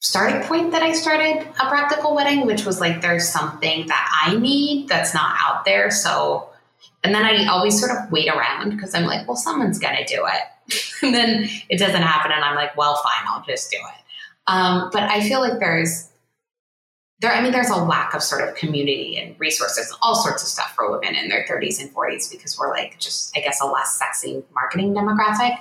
[0.00, 4.36] starting point that I started a practical wedding, which was like there's something that I
[4.36, 5.90] need that's not out there.
[5.90, 6.48] So,
[7.04, 10.04] and then I always sort of wait around because I'm like, well, someone's going to
[10.04, 10.82] do it.
[11.02, 12.32] and then it doesn't happen.
[12.32, 14.04] And I'm like, well, fine, I'll just do it.
[14.46, 16.09] Um, but I feel like there's
[17.20, 20.48] there, I mean, there's a lack of sort of community and resources, all sorts of
[20.48, 23.66] stuff for women in their 30s and 40s because we're like just, I guess, a
[23.66, 25.58] less sexy marketing demographic.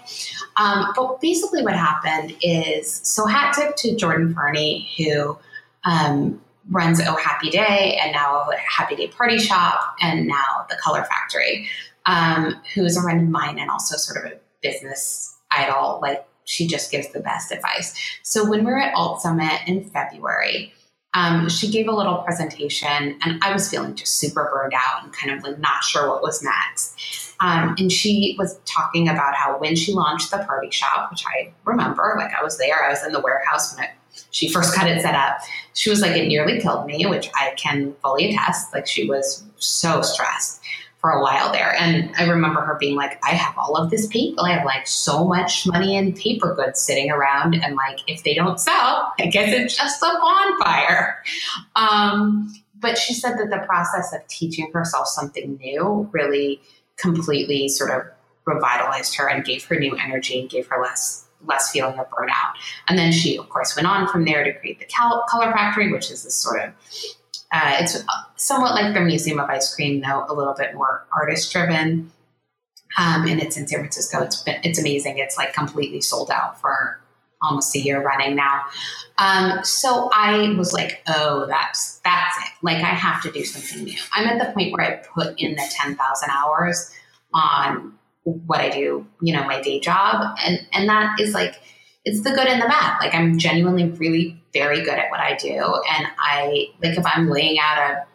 [0.55, 5.37] Um, but basically, what happened is so hat tip to Jordan Ferney, who
[5.83, 11.03] um, runs Oh Happy Day and now Happy Day Party Shop and now the Color
[11.03, 11.67] Factory,
[12.05, 15.99] um, who is a friend of mine and also sort of a business idol.
[16.01, 17.93] Like, she just gives the best advice.
[18.23, 20.73] So, when we were at Alt Summit in February,
[21.13, 25.11] um, she gave a little presentation, and I was feeling just super burned out and
[25.11, 27.35] kind of like not sure what was next.
[27.39, 31.51] Um, and she was talking about how when she launched the party shop, which I
[31.65, 33.91] remember, like I was there, I was in the warehouse when it,
[34.31, 35.39] she first got it set up.
[35.73, 38.73] She was like, it nearly killed me, which I can fully attest.
[38.73, 40.61] Like she was so stressed
[40.99, 41.73] for a while there.
[41.79, 44.41] And I remember her being like, I have all of this paper.
[44.43, 47.55] I have like so much money in paper goods sitting around.
[47.55, 51.23] And like, if they don't sell, I guess it's just a bonfire.
[51.75, 56.61] Um, but she said that the process of teaching herself something new really
[56.97, 58.03] completely sort of
[58.45, 62.53] revitalized her and gave her new energy and gave her less less feeling of burnout.
[62.89, 66.11] And then she, of course, went on from there to create the Color Factory, which
[66.11, 66.73] is this sort of
[67.51, 68.03] uh, it's
[68.35, 72.11] somewhat like the Museum of Ice Cream, though a little bit more artist driven.
[72.97, 74.21] Um, and it's in San Francisco.
[74.23, 75.17] It's been it's amazing.
[75.17, 76.99] It's like completely sold out for
[77.41, 78.65] almost a year running now.
[79.17, 82.51] Um, so I was like, oh, that's that's it.
[82.61, 83.97] Like I have to do something new.
[84.13, 86.91] I'm at the point where I put in the ten thousand hours
[87.33, 91.55] on what I do, you know, my day job, and and that is like
[92.05, 92.99] it's the good and the bad.
[92.99, 95.49] Like I'm genuinely really very good at what I do.
[95.49, 98.05] And I like if I'm laying out a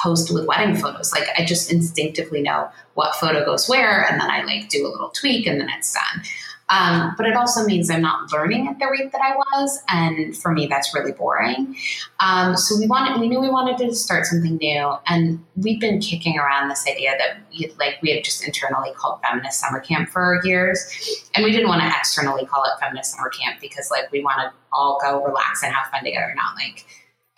[0.00, 4.30] post with wedding photos, like I just instinctively know what photo goes where and then
[4.30, 6.24] I like do a little tweak and then it's done.
[6.70, 10.36] Um, but it also means I'm not learning at the rate that I was, and
[10.36, 11.76] for me, that's really boring.
[12.20, 16.00] Um, so we wanted, we knew we wanted to start something new, and we've been
[16.00, 20.10] kicking around this idea that we, like we had just internally called feminist summer camp
[20.10, 24.10] for years, and we didn't want to externally call it feminist summer camp because like
[24.12, 26.86] we want to all go relax and have fun together, not like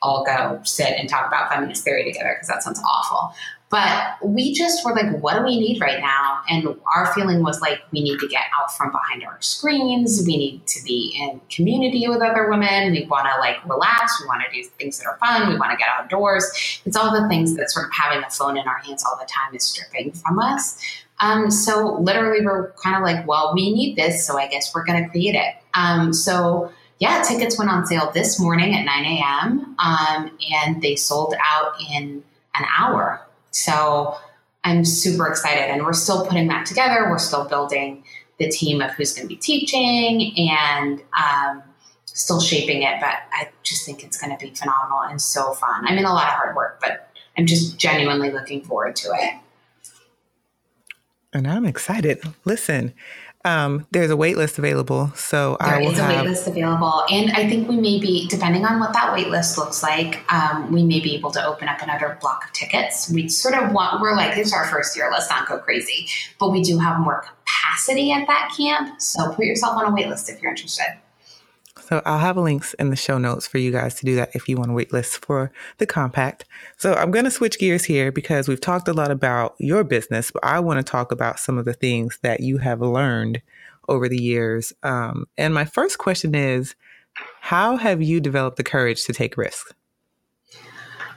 [0.02, 3.34] all go sit and talk about feminist theory together because that sounds awful.
[3.72, 6.42] But we just were like, what do we need right now?
[6.50, 10.22] And our feeling was like, we need to get out from behind our screens.
[10.26, 12.92] We need to be in community with other women.
[12.92, 14.20] We want to like relax.
[14.20, 15.48] We want to do things that are fun.
[15.48, 16.44] We want to get outdoors.
[16.84, 19.24] It's all the things that sort of having a phone in our hands all the
[19.24, 20.78] time is stripping from us.
[21.20, 24.84] Um, so literally, we're kind of like, well, we need this, so I guess we're
[24.84, 25.54] going to create it.
[25.72, 29.76] Um, so yeah, tickets went on sale this morning at 9 a.m.
[29.78, 32.22] Um, and they sold out in
[32.54, 33.26] an hour.
[33.52, 34.16] So
[34.64, 35.70] I'm super excited.
[35.70, 37.08] And we're still putting that together.
[37.08, 38.04] We're still building
[38.38, 41.62] the team of who's going to be teaching and um,
[42.06, 43.00] still shaping it.
[43.00, 45.86] But I just think it's going to be phenomenal and so fun.
[45.86, 49.34] I mean, a lot of hard work, but I'm just genuinely looking forward to it.
[51.32, 52.22] And I'm excited.
[52.44, 52.92] Listen,
[53.44, 56.24] um, there's a wait list available, so there I will is a have...
[56.24, 59.58] wait list available, and I think we may be, depending on what that wait list
[59.58, 63.10] looks like, um, we may be able to open up another block of tickets.
[63.10, 66.06] We sort of want, we're like, this is our first year, let's not go crazy,
[66.38, 70.08] but we do have more capacity at that camp, so put yourself on a wait
[70.08, 70.98] list if you're interested.
[71.92, 74.48] So I'll have links in the show notes for you guys to do that if
[74.48, 76.46] you want to wait list for the compact.
[76.78, 80.30] So I'm going to switch gears here because we've talked a lot about your business,
[80.30, 83.42] but I want to talk about some of the things that you have learned
[83.90, 84.72] over the years.
[84.82, 86.74] Um, and my first question is,
[87.42, 89.74] how have you developed the courage to take risks?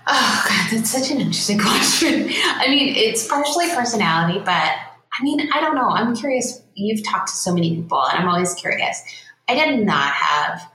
[0.07, 2.27] Oh God, that's such an interesting question.
[2.33, 5.91] I mean, it's partially personality, but I mean, I don't know.
[5.91, 6.61] I'm curious.
[6.73, 9.01] You've talked to so many people, and I'm always curious.
[9.47, 10.69] I did not have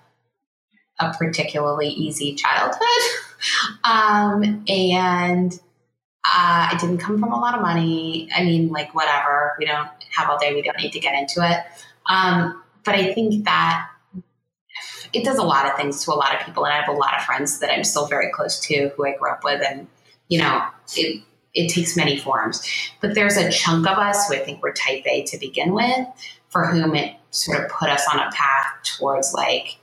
[1.01, 2.81] a particularly easy childhood.
[3.85, 5.53] um, and
[6.25, 8.29] uh, I didn't come from a lot of money.
[8.35, 9.55] I mean, like, whatever.
[9.59, 10.55] We don't have all day.
[10.55, 11.59] We don't need to get into it.
[12.07, 13.89] Um, but I think that
[15.13, 16.65] it does a lot of things to a lot of people.
[16.65, 19.17] And I have a lot of friends that I'm still very close to who I
[19.17, 19.63] grew up with.
[19.63, 19.87] And,
[20.29, 21.23] you know, it,
[21.55, 22.67] it takes many forms.
[23.01, 26.07] But there's a chunk of us who I think we're type A to begin with
[26.49, 29.79] for whom it sort of put us on a path towards like,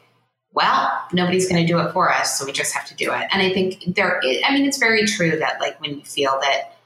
[0.54, 3.28] well, nobody's going to do it for us, so we just have to do it.
[3.32, 6.78] And I think there, I mean, it's very true that like when you feel that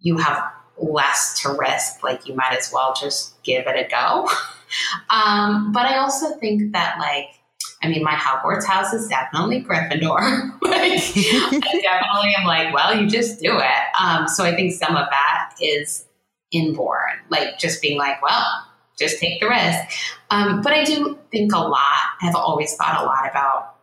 [0.00, 4.28] you have less to risk, like you might as well just give it a go.
[5.10, 7.38] um, but I also think that like,
[7.82, 10.60] I mean, my Hogwarts house is definitely Gryffindor.
[10.62, 14.00] like, I definitely am like, well, you just do it.
[14.00, 16.04] Um, so I think some of that is
[16.52, 18.66] inborn, like just being like, well,
[19.02, 19.78] just take the risk.
[20.30, 23.76] Um, but I do think a lot, I've always thought a lot about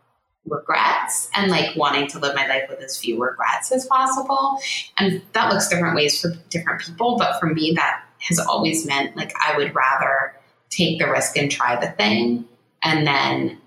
[0.46, 4.60] regrets and like wanting to live my life with as few regrets as possible.
[4.98, 7.18] And that looks different ways for different people.
[7.18, 10.34] But for me, that has always meant like I would rather
[10.70, 12.46] take the risk and try the thing
[12.84, 13.60] and then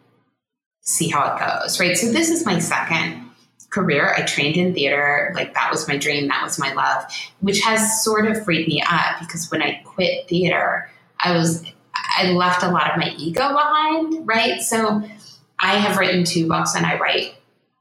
[0.80, 1.78] see how it goes.
[1.78, 1.96] Right.
[1.96, 3.30] So this is my second
[3.70, 4.14] career.
[4.16, 5.32] I trained in theater.
[5.34, 6.28] Like that was my dream.
[6.28, 7.04] That was my love,
[7.40, 10.90] which has sort of freed me up because when I quit theater,
[11.22, 11.64] I was,
[11.94, 14.26] I left a lot of my ego behind.
[14.26, 14.60] Right.
[14.60, 15.02] So
[15.58, 17.34] I have written two books and I write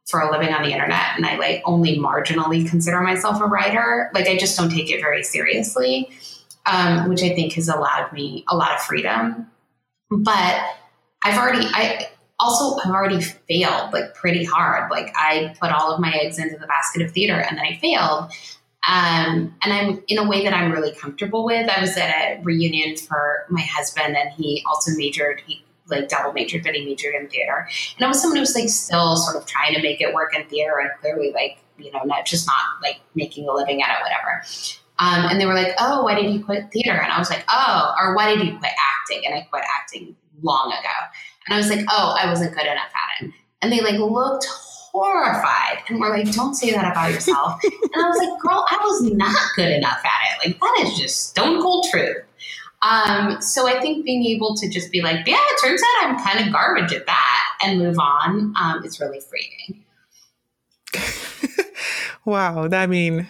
[0.07, 4.11] for a living on the internet and I like only marginally consider myself a writer.
[4.13, 6.09] Like I just don't take it very seriously,
[6.65, 9.47] um, which I think has allowed me a lot of freedom.
[10.09, 10.61] But
[11.23, 12.09] I've already, I
[12.41, 14.91] also I've already failed like pretty hard.
[14.91, 17.77] Like I put all of my eggs into the basket of theater and then I
[17.77, 18.31] failed.
[18.87, 21.69] Um, and I'm in a way that I'm really comfortable with.
[21.69, 26.33] I was at a reunion for my husband and he also majored, he like double
[26.33, 27.67] majored, but he majored in theater.
[27.97, 30.35] And I was someone who was like still sort of trying to make it work
[30.35, 33.99] in theater and clearly like, you know, not just not like making a living at
[33.99, 34.43] it, whatever.
[34.99, 36.99] Um, and they were like, oh, why did you quit theater?
[36.99, 38.71] And I was like, oh, or why did you quit
[39.01, 39.25] acting?
[39.25, 40.89] And I quit acting long ago.
[41.47, 43.31] And I was like, oh, I wasn't good enough at it.
[43.61, 44.47] And they like looked
[44.91, 47.59] horrified and were like, don't say that about yourself.
[47.63, 50.47] and I was like, girl, I was not good enough at it.
[50.47, 52.17] Like, that is just stone cold truth.
[52.81, 56.23] Um, so I think being able to just be like, yeah, it turns out I'm
[56.23, 59.83] kind of garbage at that and move on um, is really freeing.
[62.25, 62.67] wow.
[62.71, 63.27] I mean,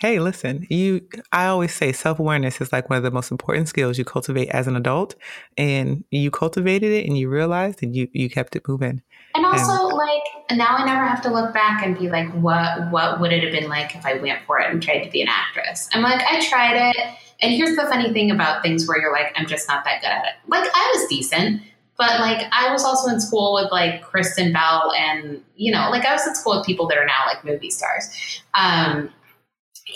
[0.00, 3.68] hey, listen, you, I always say self awareness is like one of the most important
[3.68, 5.14] skills you cultivate as an adult.
[5.56, 9.02] And you cultivated it and you realized and you, you kept it moving.
[9.34, 12.90] And also, and, like, now I never have to look back and be like, what,
[12.90, 15.20] what would it have been like if I went for it and tried to be
[15.22, 15.88] an actress?
[15.92, 19.32] I'm like, I tried it and here's the funny thing about things where you're like,
[19.36, 20.32] I'm just not that good at it.
[20.46, 21.62] Like, I was decent,
[21.96, 26.04] but like, I was also in school with like Kristen Bell and, you know, like
[26.04, 28.42] I was in school with people that are now like movie stars.
[28.54, 29.10] Um,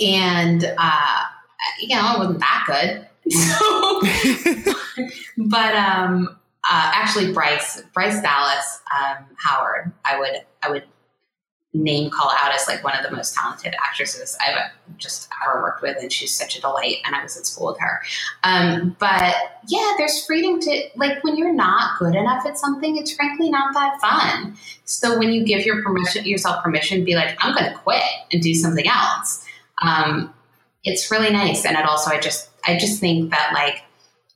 [0.03, 1.23] and, uh,
[1.81, 3.09] you know, it wasn't that good.
[3.31, 4.03] So,
[5.39, 6.29] but, um,
[6.71, 10.85] uh, actually Bryce, Bryce Dallas, um, Howard, I would, I would
[11.75, 15.83] name call out as like one of the most talented actresses I've just ever worked
[15.83, 16.99] with, and she's such a delight.
[17.05, 18.01] And I was at school with her.
[18.45, 19.35] Um, but
[19.67, 23.75] yeah, there's freedom to like when you're not good enough at something, it's frankly not
[23.75, 24.57] that fun.
[24.85, 28.41] So when you give your permission yourself permission, be like, I'm going to quit and
[28.41, 29.44] do something else.
[29.83, 30.33] Um,
[30.85, 33.83] it's really nice, and it also I just I just think that like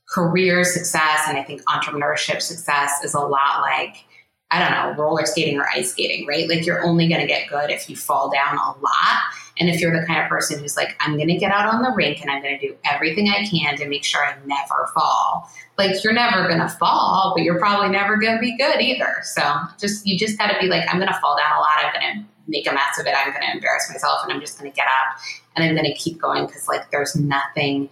[0.09, 4.05] career success and I think entrepreneurship success is a lot like
[4.51, 6.49] I don't know, roller skating or ice skating, right?
[6.49, 9.19] Like you're only going to get good if you fall down a lot.
[9.61, 11.83] And if you're the kind of person who's like, I'm going to get out on
[11.83, 14.89] the rink and I'm going to do everything I can to make sure I never
[14.95, 15.51] fall.
[15.77, 19.17] Like you're never going to fall, but you're probably never going to be good either.
[19.23, 19.43] So
[19.79, 21.85] just, you just got to be like, I'm going to fall down a lot.
[21.85, 23.15] I'm going to make a mess of it.
[23.17, 25.19] I'm going to embarrass myself and I'm just going to get up
[25.55, 27.91] and I'm going to keep going because like there's nothing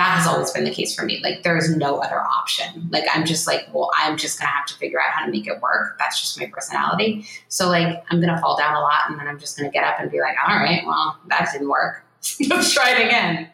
[0.00, 1.20] that has always been the case for me.
[1.22, 2.88] Like there's no other option.
[2.90, 5.46] Like I'm just like, well, I'm just gonna have to figure out how to make
[5.46, 5.98] it work.
[5.98, 7.26] That's just my personality.
[7.48, 10.00] So like I'm gonna fall down a lot and then I'm just gonna get up
[10.00, 12.02] and be like, all right, well, that didn't work.
[12.48, 13.50] Let's try it again.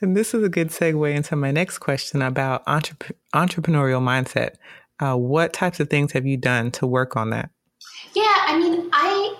[0.00, 4.56] And this is a good segue into my next question about entrep- entrepreneurial mindset.
[4.98, 7.50] Uh, what types of things have you done to work on that?
[8.16, 9.36] Yeah, I mean, I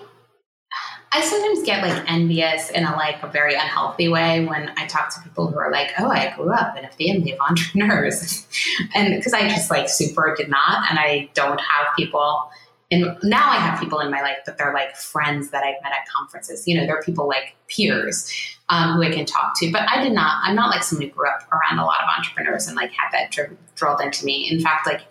[1.11, 5.09] I sometimes get like envious in a like a very unhealthy way when I talk
[5.15, 8.45] to people who are like, "Oh, I grew up in a family of entrepreneurs,"
[8.93, 12.51] and because I just like super did not, and I don't have people.
[12.91, 15.91] And now I have people in my life but they're like friends that I've met
[15.91, 16.67] at conferences.
[16.67, 18.31] You know, they're people like peers
[18.69, 19.71] um, who I can talk to.
[19.71, 20.39] But I did not.
[20.43, 23.09] I'm not like someone who grew up around a lot of entrepreneurs and like had
[23.11, 24.47] that dr- drilled into me.
[24.49, 25.01] In fact, like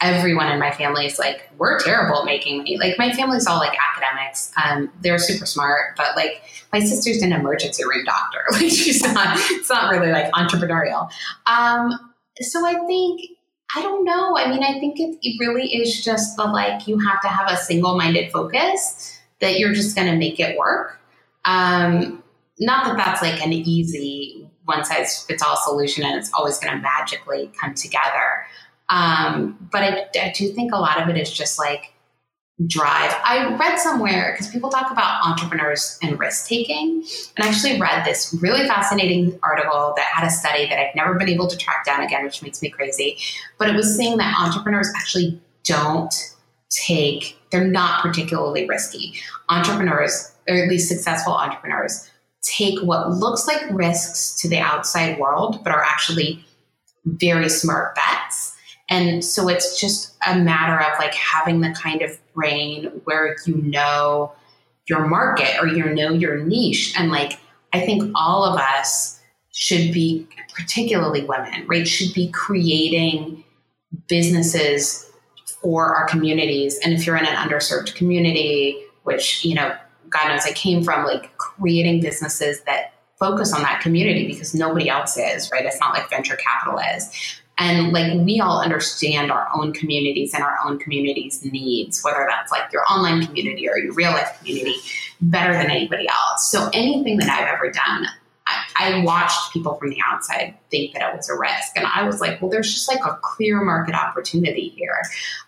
[0.00, 2.76] everyone in my family is like, we're terrible at making money.
[2.76, 4.52] Like my family's all like academics.
[4.62, 6.42] Um, they're super smart, but like
[6.72, 8.40] my sister's an emergency room doctor.
[8.52, 11.10] Like she's not, it's not really like entrepreneurial.
[11.46, 13.22] Um, so I think,
[13.76, 14.36] I don't know.
[14.36, 17.50] I mean, I think it, it really is just the like, you have to have
[17.50, 21.00] a single minded focus that you're just going to make it work.
[21.44, 22.22] Um,
[22.60, 26.74] not that that's like an easy one size fits all solution and it's always going
[26.74, 28.46] to magically come together.
[28.88, 31.92] Um, but I, I do think a lot of it is just like
[32.66, 33.12] drive.
[33.24, 37.04] I read somewhere because people talk about entrepreneurs and risk taking,
[37.36, 41.14] and I actually read this really fascinating article that had a study that I've never
[41.14, 43.18] been able to track down again, which makes me crazy.
[43.58, 46.14] But it was saying that entrepreneurs actually don't
[46.70, 49.14] take, they're not particularly risky.
[49.48, 52.08] Entrepreneurs, or at least successful entrepreneurs,
[52.42, 56.44] take what looks like risks to the outside world, but are actually
[57.04, 58.53] very smart bets.
[58.88, 63.56] And so it's just a matter of like having the kind of brain where you
[63.56, 64.32] know
[64.86, 66.94] your market or you know your niche.
[66.98, 67.38] And like,
[67.72, 69.20] I think all of us
[69.52, 73.42] should be, particularly women, right, should be creating
[74.08, 75.10] businesses
[75.62, 76.78] for our communities.
[76.84, 79.74] And if you're in an underserved community, which, you know,
[80.10, 84.88] God knows I came from, like creating businesses that focus on that community because nobody
[84.88, 85.64] else is, right?
[85.64, 87.40] It's not like venture capital is.
[87.58, 92.50] And like we all understand our own communities and our own communities' needs, whether that's
[92.50, 94.74] like your online community or your real life community,
[95.20, 96.50] better than anybody else.
[96.50, 98.06] So anything that I've ever done,
[98.46, 101.76] I, I, watched people from the outside think that it was a risk.
[101.76, 105.02] And I was like, well, there's just like a clear market opportunity here.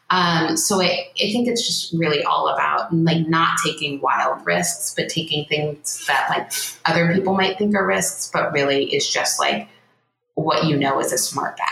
[0.09, 4.95] Um, so I, I think it's just really all about like not taking wild risks,
[4.97, 6.53] but taking things that like
[6.87, 9.69] other people might think are risks, but really is just like
[10.35, 11.67] what you know is a smart bet.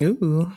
[0.00, 0.52] Ooh.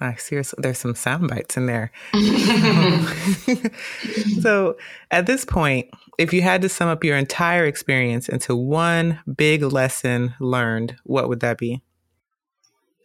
[0.00, 1.90] I seriously, there's some sound bites in there.
[4.40, 4.76] so,
[5.10, 5.88] at this point,
[6.18, 11.28] if you had to sum up your entire experience into one big lesson learned, what
[11.28, 11.82] would that be?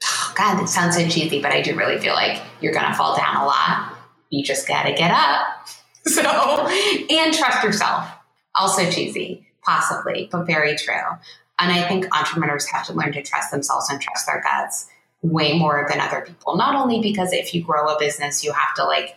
[0.05, 2.93] Oh, God, that sounds so cheesy, but I do really feel like you're going to
[2.93, 3.95] fall down a lot.
[4.29, 5.47] You just got to get up.
[6.05, 8.05] So, and trust yourself.
[8.59, 10.95] Also cheesy, possibly, but very true.
[11.57, 14.89] And I think entrepreneurs have to learn to trust themselves and trust their guts
[15.23, 16.55] way more than other people.
[16.55, 19.15] Not only because if you grow a business, you have to like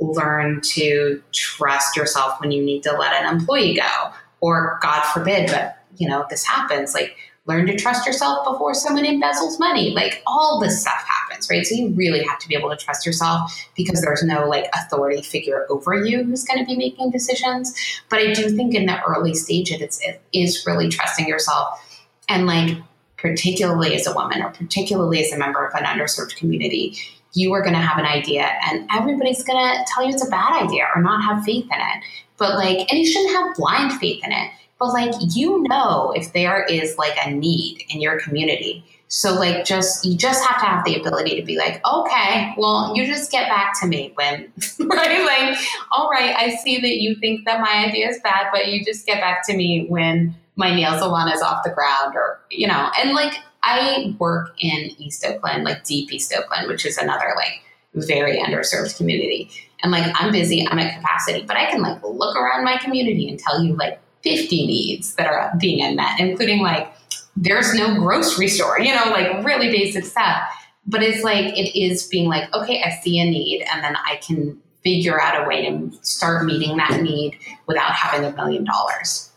[0.00, 5.50] learn to trust yourself when you need to let an employee go, or God forbid,
[5.50, 6.94] but you know, this happens.
[6.94, 7.16] Like,
[7.46, 9.90] learn to trust yourself before someone embezzles money.
[9.90, 11.66] Like, all this stuff happens, right?
[11.66, 15.22] So, you really have to be able to trust yourself because there's no like authority
[15.22, 17.74] figure over you who's going to be making decisions.
[18.08, 21.80] But I do think in the early stage, it's, it is really trusting yourself
[22.28, 22.78] and like
[23.22, 26.98] particularly as a woman or particularly as a member of an underserved community,
[27.32, 30.30] you are going to have an idea and everybody's going to tell you it's a
[30.30, 32.04] bad idea or not have faith in it.
[32.36, 34.50] But like, and you shouldn't have blind faith in it.
[34.78, 38.84] But like, you know, if there is like a need in your community.
[39.06, 42.92] So like, just, you just have to have the ability to be like, okay, well,
[42.96, 45.24] you just get back to me when, right?
[45.24, 45.58] Like,
[45.92, 49.06] all right, I see that you think that my idea is bad, but you just
[49.06, 52.90] get back to me when my nail salon is off the ground or, you know,
[52.98, 57.62] and like I work in East Oakland, like deep East Oakland, which is another like
[57.94, 59.50] very underserved community.
[59.82, 63.28] And like I'm busy, I'm at capacity, but I can like look around my community
[63.28, 66.92] and tell you like 50 needs that are being unmet, including like
[67.36, 70.42] there's no grocery store, you know, like really basic stuff.
[70.86, 74.16] But it's like it is being like, okay, I see a need, and then I
[74.16, 79.31] can figure out a way to start meeting that need without having a million dollars.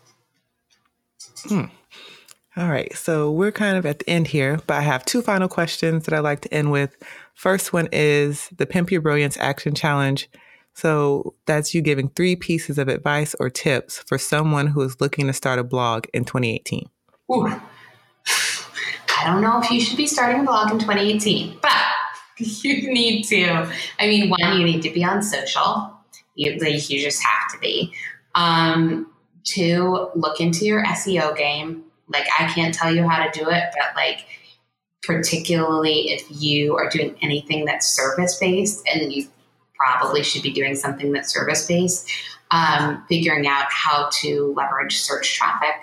[1.48, 1.66] Hmm.
[2.58, 2.96] All right.
[2.96, 6.14] So we're kind of at the end here, but I have two final questions that
[6.14, 6.96] I'd like to end with.
[7.34, 10.30] First one is the Pimp Your Brilliance Action Challenge.
[10.74, 15.28] So that's you giving three pieces of advice or tips for someone who is looking
[15.28, 16.90] to start a blog in 2018.
[17.32, 17.48] Ooh.
[19.18, 21.72] I don't know if you should be starting a blog in 2018, but
[22.38, 23.70] you need to.
[24.00, 25.92] I mean, one, you need to be on social.
[26.36, 27.94] You, you just have to be.
[28.36, 29.08] Um,
[29.46, 31.84] Two, look into your SEO game.
[32.08, 34.26] Like, I can't tell you how to do it, but like,
[35.04, 39.28] particularly if you are doing anything that's service based, and you
[39.76, 42.10] probably should be doing something that's service based,
[42.52, 45.76] um, figuring out how to leverage search traffic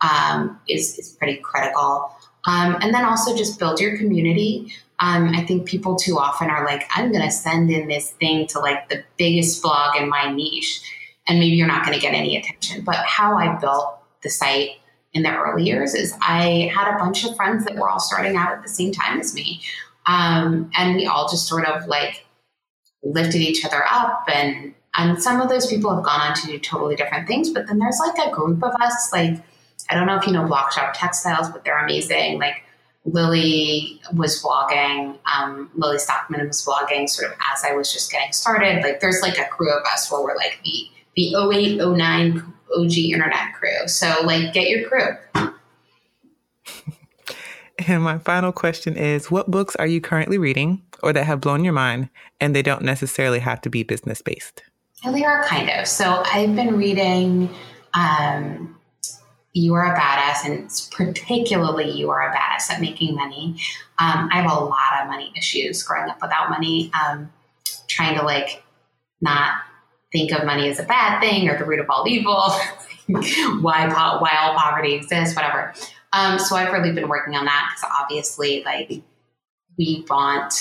[0.00, 2.10] um, is, is pretty critical.
[2.46, 4.72] Um, and then also just build your community.
[5.00, 8.46] Um, I think people too often are like, I'm going to send in this thing
[8.48, 10.80] to like the biggest blog in my niche
[11.26, 12.84] and maybe you're not going to get any attention.
[12.84, 14.70] But how I built the site
[15.12, 18.36] in the early years is I had a bunch of friends that were all starting
[18.36, 19.62] out at the same time as me.
[20.06, 22.24] Um, and we all just sort of like
[23.02, 26.58] lifted each other up and and some of those people have gone on to do
[26.58, 29.38] totally different things but then there's like a group of us like
[29.90, 32.62] i don't know if you know block shop textiles but they're amazing like
[33.04, 38.32] lily was vlogging um, lily stockman was vlogging sort of as i was just getting
[38.32, 42.54] started like there's like a crew of us where we're like the the 08, 09
[42.76, 43.86] OG internet crew.
[43.86, 45.52] So, like, get your crew.
[47.86, 51.64] and my final question is What books are you currently reading or that have blown
[51.64, 52.08] your mind
[52.40, 54.62] and they don't necessarily have to be business based?
[55.04, 55.86] Well, they are kind of.
[55.86, 57.50] So, I've been reading
[57.94, 58.74] um,
[59.54, 63.56] you are a badass, and particularly you are a badass at making money.
[64.00, 67.32] Um, I have a lot of money issues growing up without money, um,
[67.86, 68.64] trying to like
[69.20, 69.54] not
[70.14, 72.34] think of money as a bad thing or the root of all evil,
[73.60, 75.74] why why all poverty exists, whatever.
[76.12, 79.02] Um, so I've really been working on that because obviously, like,
[79.76, 80.54] we want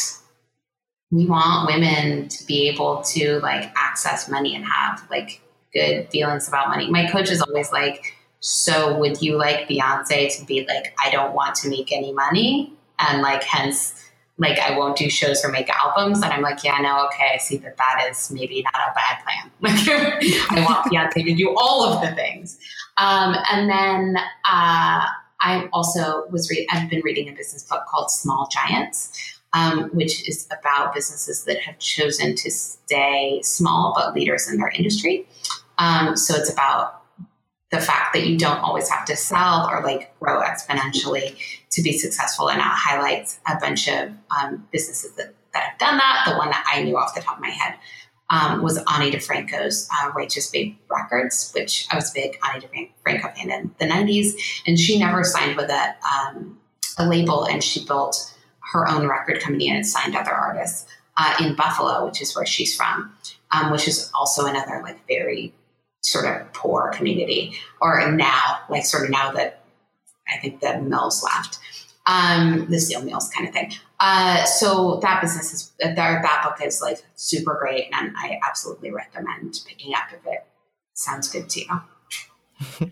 [1.12, 5.40] we want women to be able to like access money and have like
[5.72, 6.90] good feelings about money.
[6.90, 11.36] My coach is always like, "So would you like Beyonce to be like, I don't
[11.36, 14.00] want to make any money, and like hence."
[14.38, 17.38] Like I won't do shows or make albums, and I'm like, yeah, no, okay, I
[17.38, 19.52] see that that is maybe not a bad plan.
[19.62, 22.58] Like, I want Beyonce to do all of the things,
[22.98, 25.06] um, and then uh,
[25.42, 30.28] I also was re- I've been reading a business book called Small Giants, um, which
[30.28, 35.28] is about businesses that have chosen to stay small but leaders in their industry.
[35.78, 37.03] Um, so it's about
[37.74, 41.36] the fact that you don't always have to sell or like grow exponentially
[41.72, 45.98] to be successful, and it highlights a bunch of um, businesses that, that have done
[45.98, 46.24] that.
[46.28, 47.74] The one that I knew off the top of my head
[48.30, 53.36] um, was Ani DiFranco's uh, Righteous Babe Records, which I was a big Ani DiFranco
[53.36, 54.34] fan in the 90s.
[54.68, 56.60] And she never signed with a, um,
[57.00, 58.36] a label, and she built
[58.72, 60.86] her own record company and signed other artists
[61.18, 63.12] uh, in Buffalo, which is where she's from,
[63.50, 65.56] um, which is also another like very
[66.04, 67.56] sort of poor community.
[67.82, 69.64] Or now, like sort of now that
[70.28, 71.60] I think the mills left,
[72.06, 73.74] um, the steel mills kind of thing.
[74.00, 78.92] Uh, so that business is that that book is like super great, and I absolutely
[78.92, 80.46] recommend picking up if it
[80.94, 82.92] sounds good to you.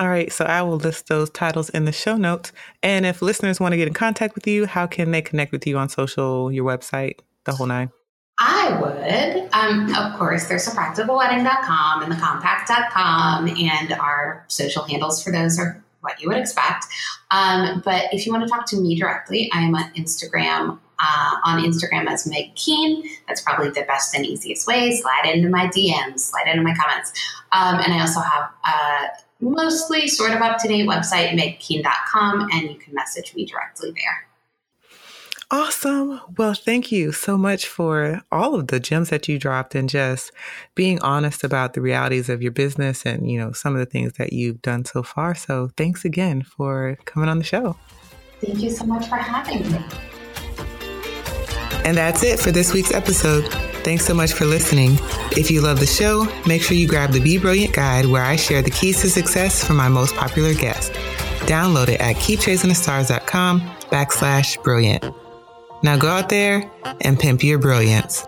[0.00, 2.52] All right, so I will list those titles in the show notes.
[2.82, 5.66] And if listeners want to get in contact with you, how can they connect with
[5.66, 7.90] you on social, your website, the whole nine?
[8.38, 9.48] I would.
[9.52, 15.58] Um, of course, there's a practicalwedding.com and the compact.com, and our social handles for those
[15.58, 16.84] are what you would expect.
[17.30, 20.78] Um, but if you want to talk to me directly, I am on Instagram.
[20.98, 23.06] Uh, on Instagram as Meg Keene.
[23.28, 24.96] That's probably the best and easiest way.
[24.96, 27.12] Slide into my DMs, slide into my comments.
[27.52, 32.70] Um, and I also have a mostly sort of up to date website, megkeene.com, and
[32.70, 34.26] you can message me directly there.
[35.48, 36.20] Awesome.
[36.36, 40.32] Well, thank you so much for all of the gems that you dropped and just
[40.74, 44.14] being honest about the realities of your business and, you know, some of the things
[44.14, 45.36] that you've done so far.
[45.36, 47.76] So thanks again for coming on the show.
[48.40, 49.78] Thank you so much for having me.
[51.84, 53.44] And that's it for this week's episode.
[53.84, 54.98] Thanks so much for listening.
[55.30, 58.34] If you love the show, make sure you grab the Be Brilliant guide where I
[58.34, 60.90] share the keys to success for my most popular guests.
[61.46, 65.04] Download it at keepchasingthestars.com backslash brilliant.
[65.82, 66.70] Now go out there
[67.00, 68.24] and pimp your brilliance.